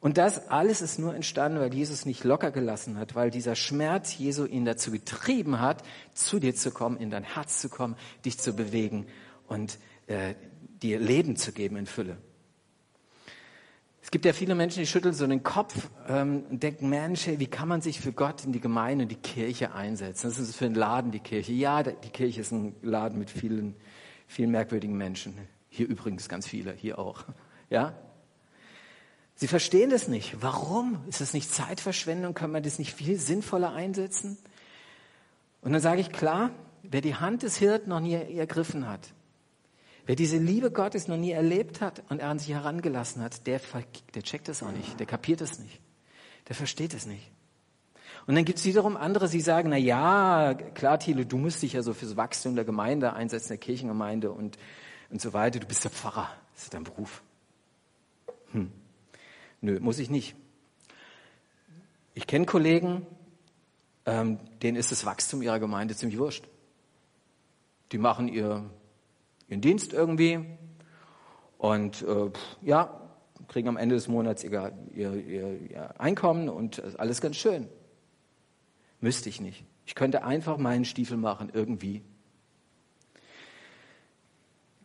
Und 0.00 0.18
das 0.18 0.48
alles 0.48 0.82
ist 0.82 0.98
nur 0.98 1.14
entstanden, 1.14 1.58
weil 1.58 1.72
Jesus 1.72 2.06
nicht 2.06 2.22
locker 2.22 2.50
gelassen 2.50 2.98
hat, 2.98 3.14
weil 3.14 3.30
dieser 3.30 3.56
Schmerz 3.56 4.16
Jesu 4.16 4.44
ihn 4.44 4.64
dazu 4.64 4.90
getrieben 4.90 5.60
hat, 5.60 5.82
zu 6.14 6.38
dir 6.38 6.54
zu 6.54 6.70
kommen, 6.70 6.96
in 6.98 7.10
dein 7.10 7.24
Herz 7.24 7.60
zu 7.60 7.68
kommen, 7.68 7.96
dich 8.24 8.38
zu 8.38 8.52
bewegen 8.52 9.06
und 9.48 9.78
äh, 10.06 10.34
dir 10.82 11.00
Leben 11.00 11.36
zu 11.36 11.52
geben 11.52 11.76
in 11.76 11.86
Fülle. 11.86 12.18
Es 14.06 14.12
gibt 14.12 14.24
ja 14.24 14.32
viele 14.32 14.54
Menschen, 14.54 14.78
die 14.78 14.86
schütteln 14.86 15.14
so 15.14 15.26
den 15.26 15.42
Kopf 15.42 15.90
ähm, 16.06 16.44
und 16.48 16.62
denken, 16.62 16.88
Mensch, 16.88 17.26
wie 17.26 17.48
kann 17.48 17.66
man 17.66 17.80
sich 17.80 17.98
für 17.98 18.12
Gott 18.12 18.44
in 18.44 18.52
die 18.52 18.60
Gemeinde 18.60 19.02
und 19.02 19.08
die 19.08 19.16
Kirche 19.16 19.74
einsetzen? 19.74 20.28
Das 20.28 20.38
ist 20.38 20.54
für 20.54 20.66
einen 20.66 20.76
Laden 20.76 21.10
die 21.10 21.18
Kirche. 21.18 21.52
Ja, 21.52 21.82
die 21.82 22.10
Kirche 22.10 22.40
ist 22.40 22.52
ein 22.52 22.76
Laden 22.82 23.18
mit 23.18 23.30
vielen, 23.30 23.74
vielen 24.28 24.52
merkwürdigen 24.52 24.96
Menschen. 24.96 25.36
Hier 25.70 25.88
übrigens 25.88 26.28
ganz 26.28 26.46
viele, 26.46 26.72
hier 26.72 27.00
auch. 27.00 27.24
Ja, 27.68 27.94
Sie 29.34 29.48
verstehen 29.48 29.90
das 29.90 30.06
nicht. 30.06 30.36
Warum? 30.40 31.00
Ist 31.08 31.20
das 31.20 31.34
nicht 31.34 31.52
Zeitverschwendung? 31.52 32.32
Kann 32.32 32.52
man 32.52 32.62
das 32.62 32.78
nicht 32.78 32.94
viel 32.94 33.18
sinnvoller 33.18 33.72
einsetzen? 33.72 34.38
Und 35.62 35.72
dann 35.72 35.82
sage 35.82 36.00
ich 36.00 36.12
klar, 36.12 36.50
wer 36.84 37.00
die 37.00 37.16
Hand 37.16 37.42
des 37.42 37.56
Hirten 37.56 37.90
noch 37.90 37.98
nie 37.98 38.14
ergriffen 38.14 38.88
hat, 38.88 39.00
wer 40.06 40.16
diese 40.16 40.38
Liebe 40.38 40.70
Gottes 40.70 41.08
noch 41.08 41.16
nie 41.16 41.32
erlebt 41.32 41.80
hat 41.80 42.02
und 42.08 42.20
er 42.20 42.28
an 42.28 42.38
sich 42.38 42.50
herangelassen 42.50 43.22
hat, 43.22 43.46
der, 43.46 43.60
der 44.14 44.22
checkt 44.22 44.48
das 44.48 44.62
auch 44.62 44.72
nicht, 44.72 44.98
der 44.98 45.06
kapiert 45.06 45.40
es 45.40 45.58
nicht, 45.58 45.80
der 46.48 46.56
versteht 46.56 46.94
es 46.94 47.06
nicht. 47.06 47.30
Und 48.26 48.34
dann 48.34 48.44
gibt 48.44 48.58
es 48.58 48.64
wiederum 48.64 48.96
andere, 48.96 49.28
die 49.28 49.40
sagen, 49.40 49.70
na 49.70 49.76
ja, 49.76 50.54
klar, 50.54 50.98
Thilo, 50.98 51.24
du 51.24 51.36
musst 51.36 51.62
dich 51.62 51.74
ja 51.74 51.82
so 51.82 51.94
fürs 51.94 52.16
Wachstum 52.16 52.56
der 52.56 52.64
Gemeinde 52.64 53.12
einsetzen, 53.12 53.48
der 53.48 53.58
Kirchengemeinde 53.58 54.32
und, 54.32 54.58
und 55.10 55.20
so 55.20 55.32
weiter. 55.32 55.60
Du 55.60 55.66
bist 55.66 55.84
der 55.84 55.92
Pfarrer, 55.92 56.28
das 56.54 56.64
ist 56.64 56.74
dein 56.74 56.82
Beruf. 56.82 57.22
Hm. 58.50 58.72
Nö, 59.60 59.78
muss 59.80 60.00
ich 60.00 60.10
nicht. 60.10 60.34
Ich 62.14 62.26
kenne 62.26 62.46
Kollegen, 62.46 63.06
ähm, 64.06 64.38
denen 64.62 64.76
ist 64.76 64.90
das 64.90 65.04
Wachstum 65.04 65.42
ihrer 65.42 65.60
Gemeinde 65.60 65.94
ziemlich 65.94 66.18
wurscht. 66.18 66.48
Die 67.92 67.98
machen 67.98 68.26
ihr, 68.26 68.68
ihren 69.48 69.60
Dienst 69.60 69.92
irgendwie 69.92 70.44
und 71.58 72.02
äh, 72.02 72.30
ja, 72.62 73.00
kriegen 73.48 73.68
am 73.68 73.76
Ende 73.76 73.94
des 73.94 74.08
Monats 74.08 74.44
ihr, 74.44 74.72
ihr, 74.92 75.14
ihr, 75.14 75.70
ihr 75.70 76.00
Einkommen 76.00 76.48
und 76.48 76.82
alles 76.98 77.20
ganz 77.20 77.36
schön. 77.36 77.68
Müsste 79.00 79.28
ich 79.28 79.40
nicht. 79.40 79.64
Ich 79.84 79.94
könnte 79.94 80.24
einfach 80.24 80.58
meinen 80.58 80.84
Stiefel 80.84 81.16
machen, 81.16 81.50
irgendwie. 81.52 82.02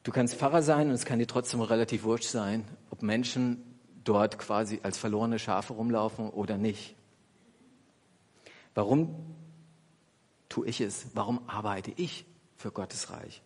Du 0.03 0.11
kannst 0.11 0.35
Pfarrer 0.35 0.61
sein 0.61 0.87
und 0.87 0.93
es 0.93 1.05
kann 1.05 1.19
dir 1.19 1.27
trotzdem 1.27 1.61
relativ 1.61 2.03
wurscht 2.03 2.25
sein, 2.25 2.65
ob 2.89 3.01
Menschen 3.01 3.63
dort 4.03 4.39
quasi 4.39 4.79
als 4.83 4.97
verlorene 4.97 5.39
Schafe 5.39 5.73
rumlaufen 5.73 6.29
oder 6.29 6.57
nicht. 6.57 6.95
Warum 8.73 9.35
tue 10.49 10.67
ich 10.67 10.81
es? 10.81 11.07
Warum 11.13 11.47
arbeite 11.47 11.91
ich 11.95 12.25
für 12.55 12.71
Gottes 12.71 13.11
Reich? 13.11 13.41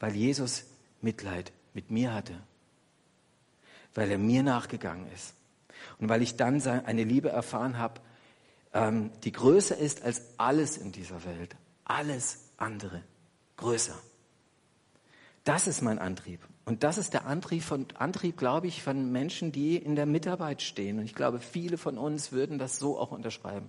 Weil 0.00 0.14
Jesus 0.14 0.64
Mitleid 1.00 1.52
mit 1.74 1.90
mir 1.90 2.12
hatte, 2.12 2.34
weil 3.94 4.10
er 4.10 4.18
mir 4.18 4.42
nachgegangen 4.42 5.10
ist 5.12 5.34
und 5.98 6.08
weil 6.08 6.22
ich 6.22 6.36
dann 6.36 6.60
eine 6.62 7.04
Liebe 7.04 7.30
erfahren 7.30 7.78
habe, 7.78 8.00
ähm, 8.72 9.10
die 9.24 9.32
größer 9.32 9.76
ist 9.76 10.02
als 10.02 10.22
alles 10.36 10.76
in 10.76 10.92
dieser 10.92 11.24
Welt, 11.24 11.56
alles 11.84 12.50
andere 12.56 13.02
größer. 13.56 13.98
Das 15.44 15.66
ist 15.66 15.80
mein 15.82 15.98
Antrieb. 15.98 16.40
Und 16.64 16.82
das 16.82 16.98
ist 16.98 17.14
der 17.14 17.24
Antrieb, 17.24 17.62
von, 17.62 17.86
Antrieb, 17.94 18.36
glaube 18.36 18.66
ich, 18.66 18.82
von 18.82 19.10
Menschen, 19.10 19.52
die 19.52 19.76
in 19.76 19.96
der 19.96 20.04
Mitarbeit 20.04 20.60
stehen. 20.60 20.98
Und 20.98 21.06
ich 21.06 21.14
glaube, 21.14 21.40
viele 21.40 21.78
von 21.78 21.96
uns 21.96 22.32
würden 22.32 22.58
das 22.58 22.78
so 22.78 22.98
auch 22.98 23.10
unterschreiben. 23.10 23.68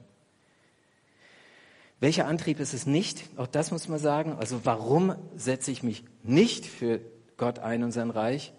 Welcher 2.00 2.28
Antrieb 2.28 2.60
ist 2.60 2.74
es 2.74 2.86
nicht? 2.86 3.26
Auch 3.36 3.48
das 3.48 3.72
muss 3.72 3.88
man 3.88 4.00
sagen. 4.00 4.34
Also 4.40 4.62
warum 4.64 5.16
setze 5.36 5.72
ich 5.72 5.84
mich 5.84 6.04
nicht 6.24 6.66
für 6.66 7.02
Gott 7.38 7.60
ein 7.60 7.84
und 7.84 7.92
sein 7.92 8.10
Reich? 8.10 8.54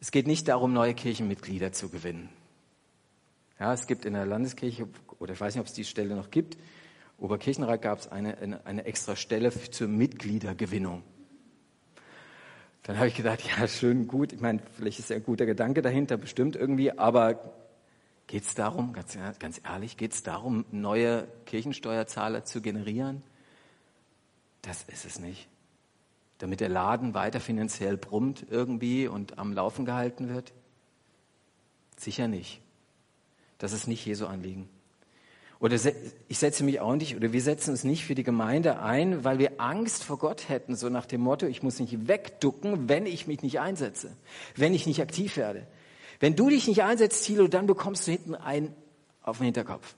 Es 0.00 0.10
geht 0.10 0.26
nicht 0.26 0.46
darum, 0.48 0.72
neue 0.72 0.94
Kirchenmitglieder 0.94 1.72
zu 1.72 1.88
gewinnen. 1.88 2.28
Ja, 3.58 3.72
es 3.72 3.86
gibt 3.86 4.04
in 4.04 4.12
der 4.12 4.26
Landeskirche, 4.26 4.86
oder 5.18 5.32
ich 5.32 5.40
weiß 5.40 5.54
nicht, 5.54 5.60
ob 5.62 5.66
es 5.66 5.72
die 5.72 5.84
Stelle 5.84 6.14
noch 6.14 6.30
gibt, 6.30 6.58
Oberkirchenrat 7.18 7.80
gab 7.80 7.98
es 7.98 8.08
eine, 8.12 8.36
eine, 8.38 8.66
eine 8.66 8.84
extra 8.84 9.16
Stelle 9.16 9.50
zur 9.50 9.88
Mitgliedergewinnung. 9.88 11.02
Dann 12.82 12.98
habe 12.98 13.08
ich 13.08 13.14
gedacht, 13.14 13.40
ja, 13.42 13.66
schön, 13.66 14.06
gut. 14.06 14.32
Ich 14.32 14.40
meine, 14.40 14.60
vielleicht 14.74 14.98
ist 14.98 15.10
ja 15.10 15.16
ein 15.16 15.24
guter 15.24 15.46
Gedanke 15.46 15.82
dahinter, 15.82 16.18
bestimmt 16.18 16.56
irgendwie, 16.56 16.92
aber 16.92 17.52
geht 18.26 18.44
es 18.44 18.54
darum, 18.54 18.92
ganz, 18.92 19.16
ganz 19.38 19.60
ehrlich, 19.64 19.96
geht 19.96 20.12
es 20.12 20.22
darum, 20.22 20.64
neue 20.70 21.28
Kirchensteuerzahler 21.46 22.44
zu 22.44 22.60
generieren? 22.60 23.22
Das 24.62 24.82
ist 24.84 25.04
es 25.04 25.18
nicht. 25.18 25.48
Damit 26.38 26.60
der 26.60 26.68
Laden 26.68 27.14
weiter 27.14 27.40
finanziell 27.40 27.96
brummt 27.96 28.46
irgendwie 28.50 29.06
und 29.06 29.38
am 29.38 29.52
Laufen 29.52 29.84
gehalten 29.84 30.28
wird? 30.28 30.52
Sicher 31.96 32.28
nicht. 32.28 32.60
Das 33.58 33.72
ist 33.72 33.86
nicht 33.86 34.04
Jesu 34.04 34.26
Anliegen. 34.26 34.68
Oder 35.58 35.76
ich 36.28 36.38
setze 36.38 36.64
mich 36.64 36.80
auch 36.80 36.96
nicht, 36.96 37.16
oder 37.16 37.32
wir 37.32 37.40
setzen 37.40 37.70
uns 37.70 37.82
nicht 37.82 38.04
für 38.04 38.14
die 38.14 38.24
Gemeinde 38.24 38.80
ein, 38.80 39.24
weil 39.24 39.38
wir 39.38 39.58
Angst 39.58 40.04
vor 40.04 40.18
Gott 40.18 40.50
hätten, 40.50 40.76
so 40.76 40.90
nach 40.90 41.06
dem 41.06 41.22
Motto, 41.22 41.46
ich 41.46 41.62
muss 41.62 41.80
nicht 41.80 42.08
wegducken, 42.08 42.90
wenn 42.90 43.06
ich 43.06 43.26
mich 43.26 43.42
nicht 43.42 43.58
einsetze, 43.58 44.14
wenn 44.54 44.74
ich 44.74 44.86
nicht 44.86 45.00
aktiv 45.00 45.38
werde. 45.38 45.66
Wenn 46.20 46.36
du 46.36 46.48
dich 46.48 46.66
nicht 46.66 46.82
einsetzt, 46.82 47.24
Thilo, 47.24 47.48
dann 47.48 47.66
bekommst 47.66 48.06
du 48.06 48.12
hinten 48.12 48.34
einen 48.34 48.74
auf 49.22 49.38
den 49.38 49.46
Hinterkopf. 49.46 49.94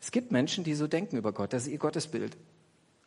Es 0.00 0.10
gibt 0.10 0.32
Menschen, 0.32 0.64
die 0.64 0.74
so 0.74 0.86
denken 0.86 1.16
über 1.16 1.32
Gott, 1.32 1.52
das 1.52 1.66
ist 1.66 1.72
ihr 1.72 1.78
Gottesbild. 1.78 2.36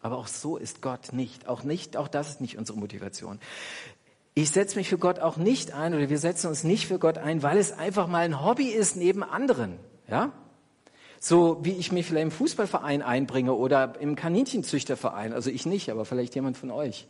Aber 0.02 0.18
auch 0.18 0.28
so 0.28 0.58
ist 0.58 0.82
Gott 0.82 1.14
nicht. 1.14 1.48
Auch 1.48 1.64
nicht, 1.64 1.98
auch 1.98 2.08
das 2.08 2.30
ist 2.30 2.42
nicht 2.42 2.58
unsere 2.58 2.78
Motivation. 2.78 3.40
Ich 4.36 4.52
setze 4.52 4.78
mich 4.78 4.90
für 4.90 4.98
Gott 4.98 5.20
auch 5.20 5.38
nicht 5.38 5.74
ein 5.74 5.94
oder 5.94 6.10
wir 6.10 6.18
setzen 6.18 6.48
uns 6.48 6.64
nicht 6.64 6.88
für 6.88 7.00
Gott 7.00 7.18
ein, 7.18 7.42
weil 7.42 7.58
es 7.58 7.72
einfach 7.72 8.08
mal 8.08 8.26
ein 8.26 8.44
Hobby 8.44 8.68
ist 8.68 8.96
neben 8.96 9.24
anderen. 9.24 9.80
Ja? 10.08 10.34
So 11.20 11.60
wie 11.64 11.72
ich 11.72 11.92
mich 11.92 12.06
vielleicht 12.06 12.24
im 12.24 12.32
Fußballverein 12.32 13.02
einbringe 13.02 13.54
oder 13.54 14.00
im 14.00 14.16
Kaninchenzüchterverein. 14.16 15.32
Also 15.32 15.50
ich 15.50 15.66
nicht, 15.66 15.90
aber 15.90 16.04
vielleicht 16.04 16.36
jemand 16.36 16.58
von 16.58 16.70
euch. 16.70 17.08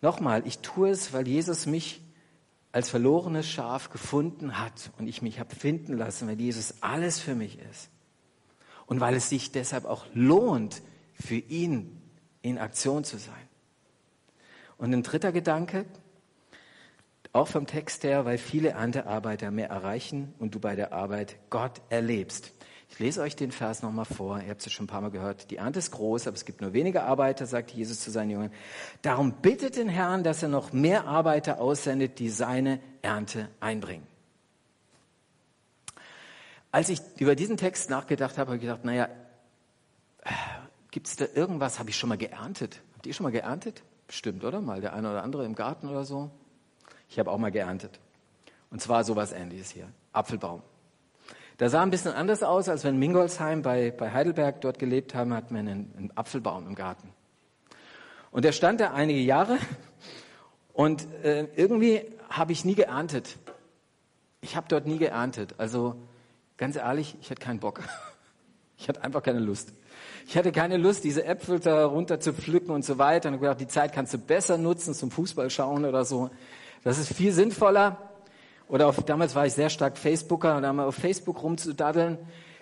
Nochmal, 0.00 0.42
ich 0.46 0.58
tue 0.58 0.90
es, 0.90 1.12
weil 1.12 1.28
Jesus 1.28 1.66
mich 1.66 2.01
als 2.72 2.88
verlorenes 2.88 3.48
Schaf 3.48 3.90
gefunden 3.90 4.58
hat 4.58 4.90
und 4.98 5.06
ich 5.06 5.22
mich 5.22 5.38
habe 5.38 5.54
finden 5.54 5.96
lassen, 5.96 6.26
weil 6.26 6.40
Jesus 6.40 6.76
alles 6.80 7.20
für 7.20 7.34
mich 7.34 7.58
ist. 7.58 7.90
Und 8.86 9.00
weil 9.00 9.14
es 9.14 9.28
sich 9.28 9.52
deshalb 9.52 9.84
auch 9.84 10.06
lohnt, 10.14 10.82
für 11.14 11.36
ihn 11.36 12.00
in 12.40 12.58
Aktion 12.58 13.04
zu 13.04 13.18
sein. 13.18 13.48
Und 14.78 14.92
ein 14.92 15.02
dritter 15.02 15.32
Gedanke, 15.32 15.84
auch 17.32 17.48
vom 17.48 17.66
Text 17.66 18.04
her, 18.04 18.24
weil 18.24 18.38
viele 18.38 18.70
Erntearbeiter 18.70 19.50
mehr 19.50 19.68
erreichen 19.68 20.34
und 20.38 20.54
du 20.54 20.60
bei 20.60 20.74
der 20.74 20.92
Arbeit 20.92 21.36
Gott 21.50 21.80
erlebst. 21.88 22.52
Ich 22.92 22.98
lese 22.98 23.22
euch 23.22 23.34
den 23.34 23.52
Vers 23.52 23.82
nochmal 23.82 24.04
vor. 24.04 24.38
Ihr 24.42 24.50
habt 24.50 24.66
es 24.66 24.70
schon 24.70 24.84
ein 24.84 24.86
paar 24.86 25.00
Mal 25.00 25.10
gehört. 25.10 25.50
Die 25.50 25.56
Ernte 25.56 25.78
ist 25.78 25.92
groß, 25.92 26.26
aber 26.26 26.36
es 26.36 26.44
gibt 26.44 26.60
nur 26.60 26.74
wenige 26.74 27.04
Arbeiter, 27.04 27.46
sagt 27.46 27.70
Jesus 27.70 28.00
zu 28.00 28.10
seinen 28.10 28.28
Jüngern. 28.28 28.52
Darum 29.00 29.32
bittet 29.32 29.76
den 29.76 29.88
Herrn, 29.88 30.22
dass 30.24 30.42
er 30.42 30.50
noch 30.50 30.74
mehr 30.74 31.06
Arbeiter 31.06 31.58
aussendet, 31.58 32.18
die 32.18 32.28
seine 32.28 32.80
Ernte 33.00 33.48
einbringen. 33.60 34.06
Als 36.70 36.90
ich 36.90 37.00
über 37.18 37.34
diesen 37.34 37.56
Text 37.56 37.88
nachgedacht 37.88 38.36
habe, 38.36 38.48
habe 38.48 38.56
ich 38.56 38.62
gedacht, 38.62 38.84
naja, 38.84 39.08
gibt 40.90 41.06
es 41.06 41.16
da 41.16 41.24
irgendwas, 41.34 41.78
habe 41.78 41.88
ich 41.88 41.96
schon 41.96 42.10
mal 42.10 42.18
geerntet? 42.18 42.82
Habt 42.92 43.06
ihr 43.06 43.14
schon 43.14 43.24
mal 43.24 43.32
geerntet? 43.32 43.82
Bestimmt, 44.06 44.44
oder? 44.44 44.60
Mal 44.60 44.82
der 44.82 44.92
eine 44.92 45.08
oder 45.08 45.22
andere 45.22 45.46
im 45.46 45.54
Garten 45.54 45.88
oder 45.88 46.04
so. 46.04 46.30
Ich 47.08 47.18
habe 47.18 47.30
auch 47.30 47.38
mal 47.38 47.50
geerntet. 47.50 48.00
Und 48.70 48.82
zwar 48.82 49.02
sowas 49.04 49.32
ähnliches 49.32 49.70
hier. 49.70 49.88
Apfelbaum. 50.12 50.62
Der 51.62 51.70
sah 51.70 51.80
ein 51.80 51.90
bisschen 51.90 52.12
anders 52.12 52.42
aus, 52.42 52.68
als 52.68 52.82
wenn 52.82 52.98
Mingolsheim 52.98 53.62
bei, 53.62 53.92
bei 53.92 54.10
Heidelberg 54.10 54.60
dort 54.62 54.80
gelebt 54.80 55.14
haben, 55.14 55.32
hatten 55.32 55.54
wir 55.54 55.60
einen, 55.60 55.94
einen 55.96 56.10
Apfelbaum 56.16 56.66
im 56.66 56.74
Garten. 56.74 57.10
Und 58.32 58.44
der 58.44 58.50
stand 58.50 58.80
da 58.80 58.94
einige 58.94 59.20
Jahre 59.20 59.58
und 60.72 61.06
äh, 61.22 61.46
irgendwie 61.54 62.00
habe 62.28 62.50
ich 62.50 62.64
nie 62.64 62.74
geerntet. 62.74 63.38
Ich 64.40 64.56
habe 64.56 64.66
dort 64.68 64.88
nie 64.88 64.98
geerntet. 64.98 65.54
Also 65.58 65.94
ganz 66.56 66.74
ehrlich, 66.74 67.16
ich 67.20 67.30
hatte 67.30 67.40
keinen 67.40 67.60
Bock. 67.60 67.80
Ich 68.76 68.88
hatte 68.88 69.04
einfach 69.04 69.22
keine 69.22 69.38
Lust. 69.38 69.72
Ich 70.26 70.36
hatte 70.36 70.50
keine 70.50 70.76
Lust, 70.76 71.04
diese 71.04 71.24
Äpfel 71.24 71.60
da 71.60 71.86
runter 71.86 72.18
zu 72.18 72.32
pflücken 72.32 72.72
und 72.72 72.84
so 72.84 72.98
weiter. 72.98 73.28
Und 73.28 73.36
ich 73.36 73.40
gedacht, 73.40 73.60
die 73.60 73.68
Zeit 73.68 73.92
kannst 73.92 74.12
du 74.12 74.18
besser 74.18 74.58
nutzen 74.58 74.92
zum 74.92 75.12
Fußball 75.12 75.50
schauen 75.50 75.84
oder 75.84 76.04
so. 76.04 76.30
Das 76.82 76.98
ist 76.98 77.14
viel 77.14 77.30
sinnvoller. 77.30 78.11
Oder 78.72 78.86
auf, 78.86 79.02
damals 79.04 79.34
war 79.34 79.44
ich 79.44 79.52
sehr 79.52 79.68
stark 79.68 79.98
Facebooker 79.98 80.56
und 80.56 80.62
da 80.62 80.72
mal 80.72 80.86
auf 80.86 80.94
Facebook 80.94 81.42
rumzudaddeln. 81.42 82.16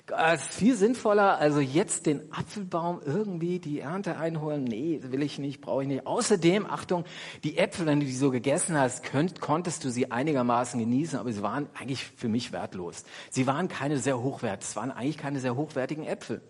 Das 0.09 0.43
ist 0.43 0.55
viel 0.55 0.75
sinnvoller, 0.75 1.39
also 1.39 1.61
jetzt 1.61 2.07
den 2.07 2.33
Apfelbaum 2.33 3.01
irgendwie 3.05 3.61
die 3.61 3.79
Ernte 3.79 4.17
einholen. 4.17 4.65
Nee, 4.65 4.99
will 5.05 5.23
ich 5.23 5.39
nicht, 5.39 5.61
brauche 5.61 5.83
ich 5.83 5.89
nicht. 5.89 6.09
Außerdem, 6.09 6.67
Achtung, 6.67 7.05
die 7.45 7.59
Äpfel, 7.59 7.87
wenn 7.87 8.01
du 8.01 8.07
die 8.07 8.13
so 8.13 8.33
gegessen 8.33 8.77
hast, 8.77 9.05
könnt, 9.05 9.41
konntest 9.41 9.85
du 9.85 9.91
sie 9.91 10.11
einigermaßen 10.11 10.81
genießen, 10.81 11.17
aber 11.17 11.33
sie 11.33 11.45
waren 11.45 11.69
eigentlich 11.79 12.05
für 12.05 12.29
mich 12.29 12.51
wertlos. 12.51 13.05
Sie 13.31 13.47
waren 13.47 13.69
keine 13.69 13.99
sehr 13.99 14.21
hochwertigen, 14.21 14.69
es 14.69 14.75
waren 14.75 14.91
eigentlich 14.91 15.19
keine 15.19 15.39
sehr 15.39 15.55
hochwertigen 15.55 16.05
Äpfel. 16.05 16.41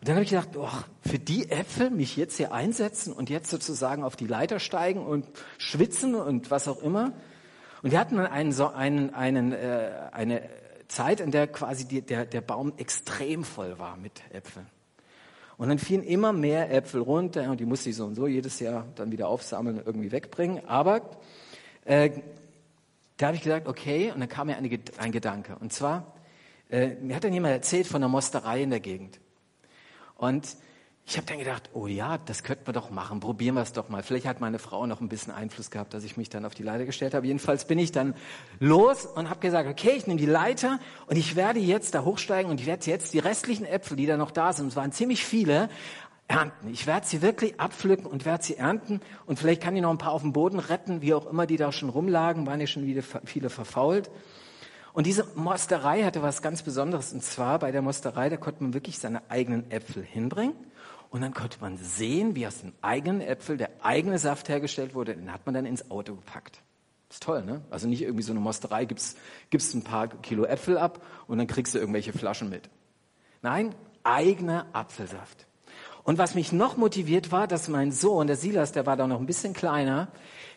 Und 0.00 0.08
dann 0.08 0.16
habe 0.16 0.24
ich 0.24 0.30
gedacht, 0.30 0.56
oh, 0.56 0.68
für 1.08 1.20
die 1.20 1.48
Äpfel 1.48 1.90
mich 1.90 2.16
jetzt 2.16 2.38
hier 2.38 2.52
einsetzen 2.52 3.12
und 3.12 3.30
jetzt 3.30 3.50
sozusagen 3.50 4.02
auf 4.02 4.16
die 4.16 4.26
Leiter 4.26 4.58
steigen 4.58 5.06
und 5.06 5.28
schwitzen 5.58 6.16
und 6.16 6.50
was 6.50 6.66
auch 6.66 6.82
immer. 6.82 7.12
Und 7.82 7.92
wir 7.92 7.98
hatten 7.98 8.18
einen, 8.18 8.52
so 8.52 8.68
einen, 8.68 9.14
einen, 9.14 9.52
äh, 9.52 10.10
eine 10.12 10.42
Zeit, 10.88 11.20
in 11.20 11.30
der 11.30 11.46
quasi 11.46 11.86
die, 11.86 12.02
der, 12.02 12.26
der 12.26 12.40
Baum 12.40 12.72
extrem 12.76 13.44
voll 13.44 13.78
war 13.78 13.96
mit 13.96 14.22
Äpfeln. 14.32 14.66
Und 15.56 15.68
dann 15.68 15.78
fielen 15.78 16.02
immer 16.02 16.32
mehr 16.32 16.72
Äpfel 16.72 17.00
runter 17.00 17.50
und 17.50 17.60
die 17.60 17.66
musste 17.66 17.90
ich 17.90 17.96
so 17.96 18.06
und 18.06 18.14
so 18.14 18.26
jedes 18.26 18.60
Jahr 18.60 18.86
dann 18.94 19.12
wieder 19.12 19.28
aufsammeln 19.28 19.78
und 19.78 19.86
irgendwie 19.86 20.10
wegbringen. 20.10 20.66
Aber 20.66 21.02
äh, 21.84 22.10
da 23.18 23.26
habe 23.26 23.36
ich 23.36 23.42
gesagt, 23.42 23.68
okay, 23.68 24.10
und 24.10 24.20
dann 24.20 24.28
kam 24.28 24.46
mir 24.46 24.56
eine, 24.56 24.70
ein 24.96 25.12
Gedanke. 25.12 25.56
Und 25.60 25.72
zwar, 25.72 26.14
äh, 26.70 26.94
mir 26.94 27.14
hat 27.14 27.24
dann 27.24 27.34
jemand 27.34 27.52
erzählt 27.52 27.86
von 27.86 28.02
einer 28.02 28.08
Mosterei 28.08 28.62
in 28.62 28.70
der 28.70 28.80
Gegend. 28.80 29.20
Und 30.16 30.56
ich 31.06 31.16
habe 31.16 31.26
dann 31.26 31.38
gedacht, 31.38 31.70
oh 31.72 31.86
ja, 31.86 32.18
das 32.18 32.44
könnte 32.44 32.62
man 32.66 32.74
doch 32.74 32.90
machen, 32.90 33.18
probieren 33.18 33.56
wir 33.56 33.62
es 33.62 33.72
doch 33.72 33.88
mal. 33.88 34.02
Vielleicht 34.02 34.26
hat 34.26 34.40
meine 34.40 34.60
Frau 34.60 34.86
noch 34.86 35.00
ein 35.00 35.08
bisschen 35.08 35.32
Einfluss 35.32 35.70
gehabt, 35.70 35.92
dass 35.92 36.04
ich 36.04 36.16
mich 36.16 36.28
dann 36.28 36.44
auf 36.44 36.54
die 36.54 36.62
Leiter 36.62 36.84
gestellt 36.84 37.14
habe. 37.14 37.26
Jedenfalls 37.26 37.64
bin 37.66 37.78
ich 37.78 37.90
dann 37.90 38.14
los 38.60 39.06
und 39.06 39.28
habe 39.28 39.40
gesagt, 39.40 39.68
okay, 39.68 39.94
ich 39.96 40.06
nehme 40.06 40.20
die 40.20 40.26
Leiter 40.26 40.78
und 41.06 41.16
ich 41.16 41.34
werde 41.34 41.58
jetzt 41.58 41.94
da 41.94 42.04
hochsteigen 42.04 42.50
und 42.50 42.60
ich 42.60 42.66
werde 42.66 42.88
jetzt 42.88 43.12
die 43.12 43.18
restlichen 43.18 43.66
Äpfel, 43.66 43.96
die 43.96 44.06
da 44.06 44.16
noch 44.16 44.30
da 44.30 44.52
sind, 44.52 44.68
es 44.68 44.76
waren 44.76 44.92
ziemlich 44.92 45.24
viele, 45.24 45.68
ernten. 46.30 46.68
Ich 46.68 46.86
werde 46.86 47.06
sie 47.06 47.22
wirklich 47.22 47.58
abpflücken 47.58 48.06
und 48.06 48.24
werde 48.24 48.44
sie 48.44 48.56
ernten 48.56 49.00
und 49.26 49.40
vielleicht 49.40 49.60
kann 49.62 49.74
ich 49.74 49.82
noch 49.82 49.90
ein 49.90 49.98
paar 49.98 50.12
auf 50.12 50.22
dem 50.22 50.32
Boden 50.32 50.60
retten, 50.60 51.02
wie 51.02 51.12
auch 51.12 51.26
immer 51.26 51.46
die 51.46 51.56
da 51.56 51.72
schon 51.72 51.88
rumlagen, 51.88 52.46
waren 52.46 52.60
ja 52.60 52.68
schon 52.68 52.86
wieder 52.86 53.02
viele 53.24 53.50
verfault. 53.50 54.10
Und 54.92 55.06
diese 55.06 55.26
Mosterei 55.34 56.02
hatte 56.02 56.22
was 56.22 56.42
ganz 56.42 56.62
Besonderes. 56.62 57.12
Und 57.12 57.22
zwar 57.22 57.58
bei 57.58 57.70
der 57.70 57.82
Mosterei, 57.82 58.28
da 58.28 58.36
konnte 58.36 58.62
man 58.62 58.74
wirklich 58.74 58.98
seine 58.98 59.22
eigenen 59.30 59.70
Äpfel 59.70 60.02
hinbringen. 60.02 60.54
Und 61.10 61.22
dann 61.22 61.34
konnte 61.34 61.58
man 61.60 61.76
sehen, 61.76 62.36
wie 62.36 62.46
aus 62.46 62.60
den 62.60 62.72
eigenen 62.82 63.20
Äpfel 63.20 63.56
der 63.56 63.70
eigene 63.82 64.18
Saft 64.18 64.48
hergestellt 64.48 64.94
wurde. 64.94 65.16
Den 65.16 65.32
hat 65.32 65.44
man 65.44 65.54
dann 65.54 65.66
ins 65.66 65.90
Auto 65.90 66.14
gepackt. 66.14 66.62
ist 67.10 67.22
toll, 67.24 67.44
ne? 67.44 67.62
Also 67.68 67.88
nicht 67.88 68.02
irgendwie 68.02 68.22
so 68.22 68.32
eine 68.32 68.40
Mosterei, 68.40 68.84
gibst, 68.84 69.18
gibst 69.50 69.74
ein 69.74 69.82
paar 69.82 70.06
Kilo 70.08 70.44
Äpfel 70.44 70.78
ab 70.78 71.04
und 71.26 71.38
dann 71.38 71.48
kriegst 71.48 71.74
du 71.74 71.78
irgendwelche 71.78 72.12
Flaschen 72.12 72.48
mit. 72.48 72.70
Nein, 73.42 73.74
eigener 74.04 74.66
Apfelsaft. 74.72 75.46
Und 76.04 76.18
was 76.18 76.36
mich 76.36 76.52
noch 76.52 76.76
motiviert 76.76 77.32
war, 77.32 77.48
dass 77.48 77.68
mein 77.68 77.90
Sohn, 77.90 78.28
der 78.28 78.36
Silas, 78.36 78.72
der 78.72 78.86
war 78.86 78.96
da 78.96 79.06
noch 79.06 79.18
ein 79.18 79.26
bisschen 79.26 79.52
kleiner, 79.52 80.08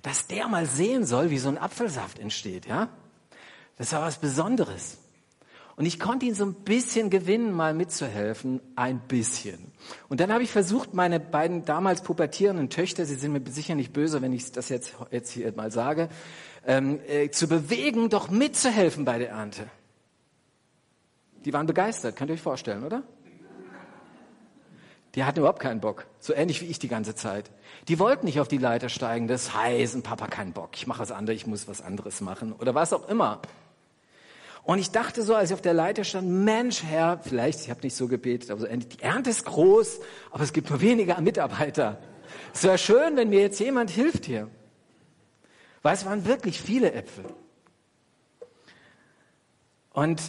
dass 0.03 0.27
der 0.27 0.47
mal 0.47 0.67
sehen 0.67 1.05
soll, 1.05 1.31
wie 1.31 1.39
so 1.39 1.49
ein 1.49 1.57
Apfelsaft 1.57 2.19
entsteht, 2.19 2.67
ja? 2.67 2.89
Das 3.77 3.91
war 3.91 4.03
was 4.03 4.19
Besonderes. 4.19 4.99
Und 5.75 5.85
ich 5.85 5.99
konnte 5.99 6.25
ihn 6.25 6.35
so 6.35 6.45
ein 6.45 6.53
bisschen 6.53 7.09
gewinnen, 7.09 7.51
mal 7.51 7.73
mitzuhelfen, 7.73 8.61
ein 8.75 8.99
bisschen. 9.07 9.71
Und 10.07 10.19
dann 10.19 10.31
habe 10.31 10.43
ich 10.43 10.51
versucht, 10.51 10.93
meine 10.93 11.19
beiden 11.19 11.65
damals 11.65 12.03
pubertierenden 12.03 12.69
Töchter, 12.69 13.05
sie 13.05 13.15
sind 13.15 13.31
mir 13.31 13.41
sicher 13.49 13.73
nicht 13.73 13.91
böse, 13.91 14.21
wenn 14.21 14.33
ich 14.33 14.51
das 14.51 14.69
jetzt, 14.69 14.93
jetzt 15.09 15.31
hier 15.31 15.51
mal 15.53 15.71
sage, 15.71 16.09
ähm, 16.65 16.99
äh, 17.07 17.29
zu 17.29 17.47
bewegen, 17.47 18.09
doch 18.09 18.29
mitzuhelfen 18.29 19.03
bei 19.03 19.17
der 19.17 19.29
Ernte. 19.29 19.67
Die 21.43 21.53
waren 21.53 21.65
begeistert, 21.65 22.15
könnt 22.15 22.29
ihr 22.29 22.35
euch 22.35 22.41
vorstellen, 22.41 22.83
oder? 22.83 23.03
Die 25.15 25.23
hatten 25.23 25.39
überhaupt 25.39 25.59
keinen 25.59 25.79
Bock. 25.79 26.07
So 26.19 26.33
ähnlich 26.33 26.61
wie 26.61 26.65
ich 26.65 26.79
die 26.79 26.87
ganze 26.87 27.13
Zeit. 27.13 27.51
Die 27.87 27.99
wollten 27.99 28.25
nicht 28.25 28.39
auf 28.39 28.47
die 28.47 28.57
Leiter 28.57 28.89
steigen. 28.89 29.27
Das 29.27 29.53
heißt, 29.55 30.01
Papa 30.01 30.27
keinen 30.27 30.53
Bock. 30.53 30.69
Ich 30.73 30.87
mache 30.87 30.99
was 30.99 31.11
anderes, 31.11 31.41
ich 31.41 31.47
muss 31.47 31.67
was 31.67 31.81
anderes 31.81 32.21
machen. 32.21 32.53
Oder 32.53 32.73
was 32.73 32.93
auch 32.93 33.07
immer. 33.09 33.41
Und 34.65 34.79
ich 34.79 34.91
dachte 34.91 35.23
so, 35.23 35.35
als 35.35 35.49
ich 35.49 35.53
auf 35.53 35.61
der 35.61 35.73
Leiter 35.73 36.03
stand, 36.03 36.29
Mensch, 36.29 36.83
Herr, 36.83 37.19
vielleicht, 37.21 37.61
ich 37.61 37.69
habe 37.69 37.81
nicht 37.81 37.95
so 37.95 38.07
gebetet, 38.07 38.49
aber 38.49 38.61
so 38.61 38.67
die 38.67 39.01
Ernte 39.01 39.29
ist 39.29 39.45
groß, 39.45 39.99
aber 40.31 40.43
es 40.43 40.53
gibt 40.53 40.69
nur 40.69 40.79
weniger 40.79 41.19
Mitarbeiter. 41.19 42.01
Es 42.53 42.63
wäre 42.63 42.77
schön, 42.77 43.17
wenn 43.17 43.29
mir 43.29 43.41
jetzt 43.41 43.59
jemand 43.59 43.89
hilft 43.89 44.25
hier. 44.25 44.49
Weil 45.81 45.95
es 45.95 46.05
waren 46.05 46.25
wirklich 46.25 46.61
viele 46.61 46.93
Äpfel. 46.93 47.25
Und 49.91 50.21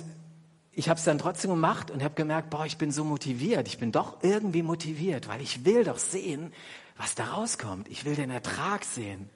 ich 0.72 0.88
habe 0.88 0.98
es 0.98 1.04
dann 1.04 1.18
trotzdem 1.18 1.50
gemacht 1.50 1.92
und 1.92 2.02
habe 2.02 2.14
gemerkt, 2.14 2.50
boah, 2.50 2.66
ich 2.66 2.76
bin 2.76 2.90
so 2.90 3.04
motiviert. 3.04 3.68
Ich 3.68 3.78
bin 3.78 3.92
doch 3.92 4.22
irgendwie 4.22 4.62
motiviert, 4.62 5.28
weil 5.28 5.40
ich 5.40 5.64
will 5.64 5.84
doch 5.84 5.98
sehen, 5.98 6.52
was 6.96 7.14
da 7.14 7.26
rauskommt. 7.26 7.88
Ich 7.88 8.04
will 8.04 8.16
den 8.16 8.30
Ertrag 8.30 8.84
sehen. 8.84 9.30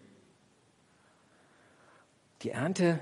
Die 2.42 2.50
Ernte 2.50 2.98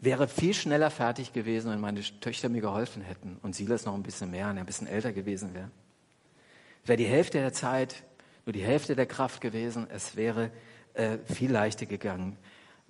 wäre 0.00 0.28
viel 0.28 0.54
schneller 0.54 0.90
fertig 0.90 1.32
gewesen, 1.32 1.70
wenn 1.70 1.80
meine 1.80 2.00
Töchter 2.20 2.48
mir 2.48 2.60
geholfen 2.60 3.02
hätten 3.02 3.38
und 3.42 3.54
Silas 3.54 3.84
noch 3.84 3.94
ein 3.94 4.02
bisschen 4.02 4.30
mehr 4.30 4.48
und 4.50 4.58
ein 4.58 4.66
bisschen 4.66 4.86
älter 4.86 5.12
gewesen 5.12 5.54
wäre. 5.54 5.70
Wäre 6.84 6.96
die 6.96 7.06
Hälfte 7.06 7.38
der 7.38 7.52
Zeit, 7.52 8.02
nur 8.46 8.52
die 8.52 8.62
Hälfte 8.62 8.96
der 8.96 9.06
Kraft 9.06 9.40
gewesen. 9.40 9.86
Es 9.90 10.16
wäre 10.16 10.50
äh, 10.94 11.18
viel 11.26 11.50
leichter 11.52 11.86
gegangen. 11.86 12.36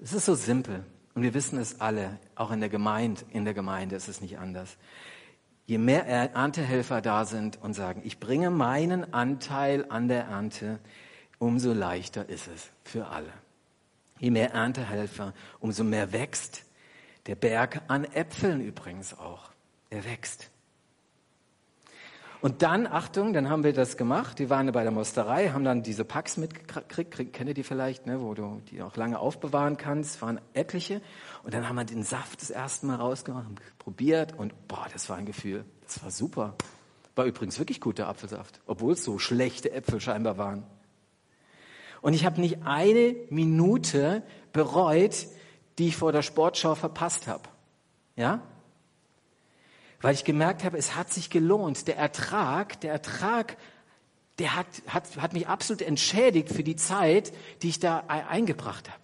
Es 0.01 0.13
ist 0.13 0.27
so 0.27 0.35
simpel. 0.35 0.85
Und 1.15 1.23
wir 1.23 1.35
wissen 1.35 1.59
es 1.59 1.81
alle, 1.81 2.19
auch 2.37 2.53
in 2.53 2.61
der 2.61 2.69
Gemeinde, 2.69 3.23
in 3.31 3.45
der 3.45 3.55
Gemeinde 3.55 3.97
ist 3.97 4.07
es 4.07 4.21
nicht 4.21 4.39
anders. 4.39 4.77
Je 5.67 5.79
mehr 5.79 6.07
Erntehelfer 6.07 7.01
da 7.01 7.25
sind 7.25 7.61
und 7.61 7.75
sagen, 7.75 8.03
ich 8.05 8.21
bringe 8.21 8.51
meinen 8.51 9.13
Anteil 9.13 9.85
an 9.89 10.07
der 10.07 10.27
Ernte, 10.27 10.79
umso 11.39 11.73
leichter 11.73 12.29
ist 12.29 12.47
es 12.47 12.71
für 12.85 13.09
alle. 13.09 13.33
Je 14.21 14.31
mehr 14.31 14.53
Erntehelfer, 14.53 15.35
umso 15.59 15.83
mehr 15.83 16.13
wächst 16.13 16.65
der 17.29 17.37
Berg 17.37 17.83
an 17.89 18.05
Äpfeln 18.05 18.63
übrigens 18.63 19.17
auch. 19.17 19.51
Er 19.91 20.05
wächst. 20.07 20.51
Und 22.41 22.63
dann, 22.63 22.87
Achtung, 22.87 23.35
dann 23.35 23.51
haben 23.51 23.65
wir 23.65 23.75
das 23.75 23.99
gemacht. 23.99 24.39
Die 24.39 24.49
waren 24.49 24.71
bei 24.73 24.83
der 24.83 24.93
Mosterei, 24.93 25.51
haben 25.51 25.65
dann 25.65 25.83
diese 25.83 26.05
Packs 26.05 26.39
mitgekriegt, 26.39 27.35
kennt 27.35 27.49
ihr 27.49 27.55
die 27.55 27.65
vielleicht, 27.65 28.07
ne, 28.07 28.23
wo 28.23 28.33
du 28.33 28.63
die 28.71 28.81
auch 28.81 28.97
lange 28.97 29.19
aufbewahren 29.19 29.77
kannst, 29.77 30.23
waren 30.23 30.41
etliche. 30.55 31.03
Und 31.43 31.53
dann 31.53 31.69
haben 31.69 31.77
wir 31.77 31.85
den 31.85 32.03
Saft 32.03 32.41
das 32.41 32.49
erste 32.49 32.87
Mal 32.87 32.97
rausgemacht, 32.97 33.45
haben 33.45 33.57
probiert 33.79 34.39
und 34.39 34.55
boah, 34.67 34.87
das 34.93 35.11
war 35.11 35.17
ein 35.17 35.27
Gefühl. 35.27 35.65
Das 35.85 36.03
war 36.03 36.11
super. 36.11 36.55
War 37.15 37.27
übrigens 37.27 37.59
wirklich 37.59 37.81
guter 37.81 38.09
Apfelsaft, 38.09 38.61
obwohl 38.67 38.95
es 38.95 39.05
so 39.05 39.19
schlechte 39.19 39.71
Äpfel 39.73 40.01
scheinbar 40.01 40.39
waren. 40.39 40.63
Und 42.01 42.15
ich 42.15 42.25
habe 42.25 42.41
nicht 42.41 42.63
eine 42.65 43.17
Minute 43.29 44.23
bereut, 44.53 45.27
die 45.79 45.89
ich 45.89 45.97
vor 45.97 46.13
der 46.13 46.23
Sportschau 46.23 46.75
verpasst 46.75 47.27
habe. 47.27 47.49
Ja? 48.17 48.43
weil 50.01 50.15
ich 50.15 50.25
gemerkt 50.25 50.65
habe, 50.65 50.79
es 50.79 50.95
hat 50.95 51.13
sich 51.13 51.31
gelohnt. 51.31 51.89
Der 51.89 51.97
Ertrag, 51.97 52.81
der 52.81 52.93
Ertrag, 52.93 53.57
der 54.39 54.55
hat, 54.55 54.67
hat, 54.87 55.17
hat 55.17 55.33
mich 55.33 55.49
absolut 55.49 55.83
entschädigt 55.83 56.51
für 56.51 56.63
die 56.63 56.77
Zeit, 56.77 57.33
die 57.63 57.69
ich 57.69 57.81
da 57.81 58.05
eingebracht 58.07 58.89
habe. 58.89 59.01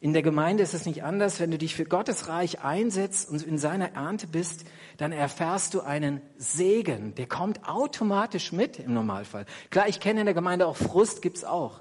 In 0.00 0.12
der 0.12 0.22
Gemeinde 0.22 0.62
ist 0.62 0.74
es 0.74 0.86
nicht 0.86 1.02
anders. 1.02 1.40
Wenn 1.40 1.50
du 1.50 1.58
dich 1.58 1.74
für 1.74 1.84
Gottes 1.84 2.28
Reich 2.28 2.60
einsetzt 2.62 3.28
und 3.28 3.42
in 3.42 3.58
seiner 3.58 3.94
Ernte 3.94 4.28
bist, 4.28 4.64
dann 4.96 5.10
erfährst 5.10 5.74
du 5.74 5.80
einen 5.80 6.20
Segen. 6.36 7.16
Der 7.16 7.26
kommt 7.26 7.68
automatisch 7.68 8.52
mit 8.52 8.78
im 8.78 8.94
Normalfall. 8.94 9.44
Klar, 9.70 9.88
ich 9.88 9.98
kenne 9.98 10.20
in 10.20 10.26
der 10.26 10.36
Gemeinde 10.36 10.68
auch 10.68 10.76
Frust, 10.76 11.20
gibt's 11.20 11.42
auch. 11.42 11.80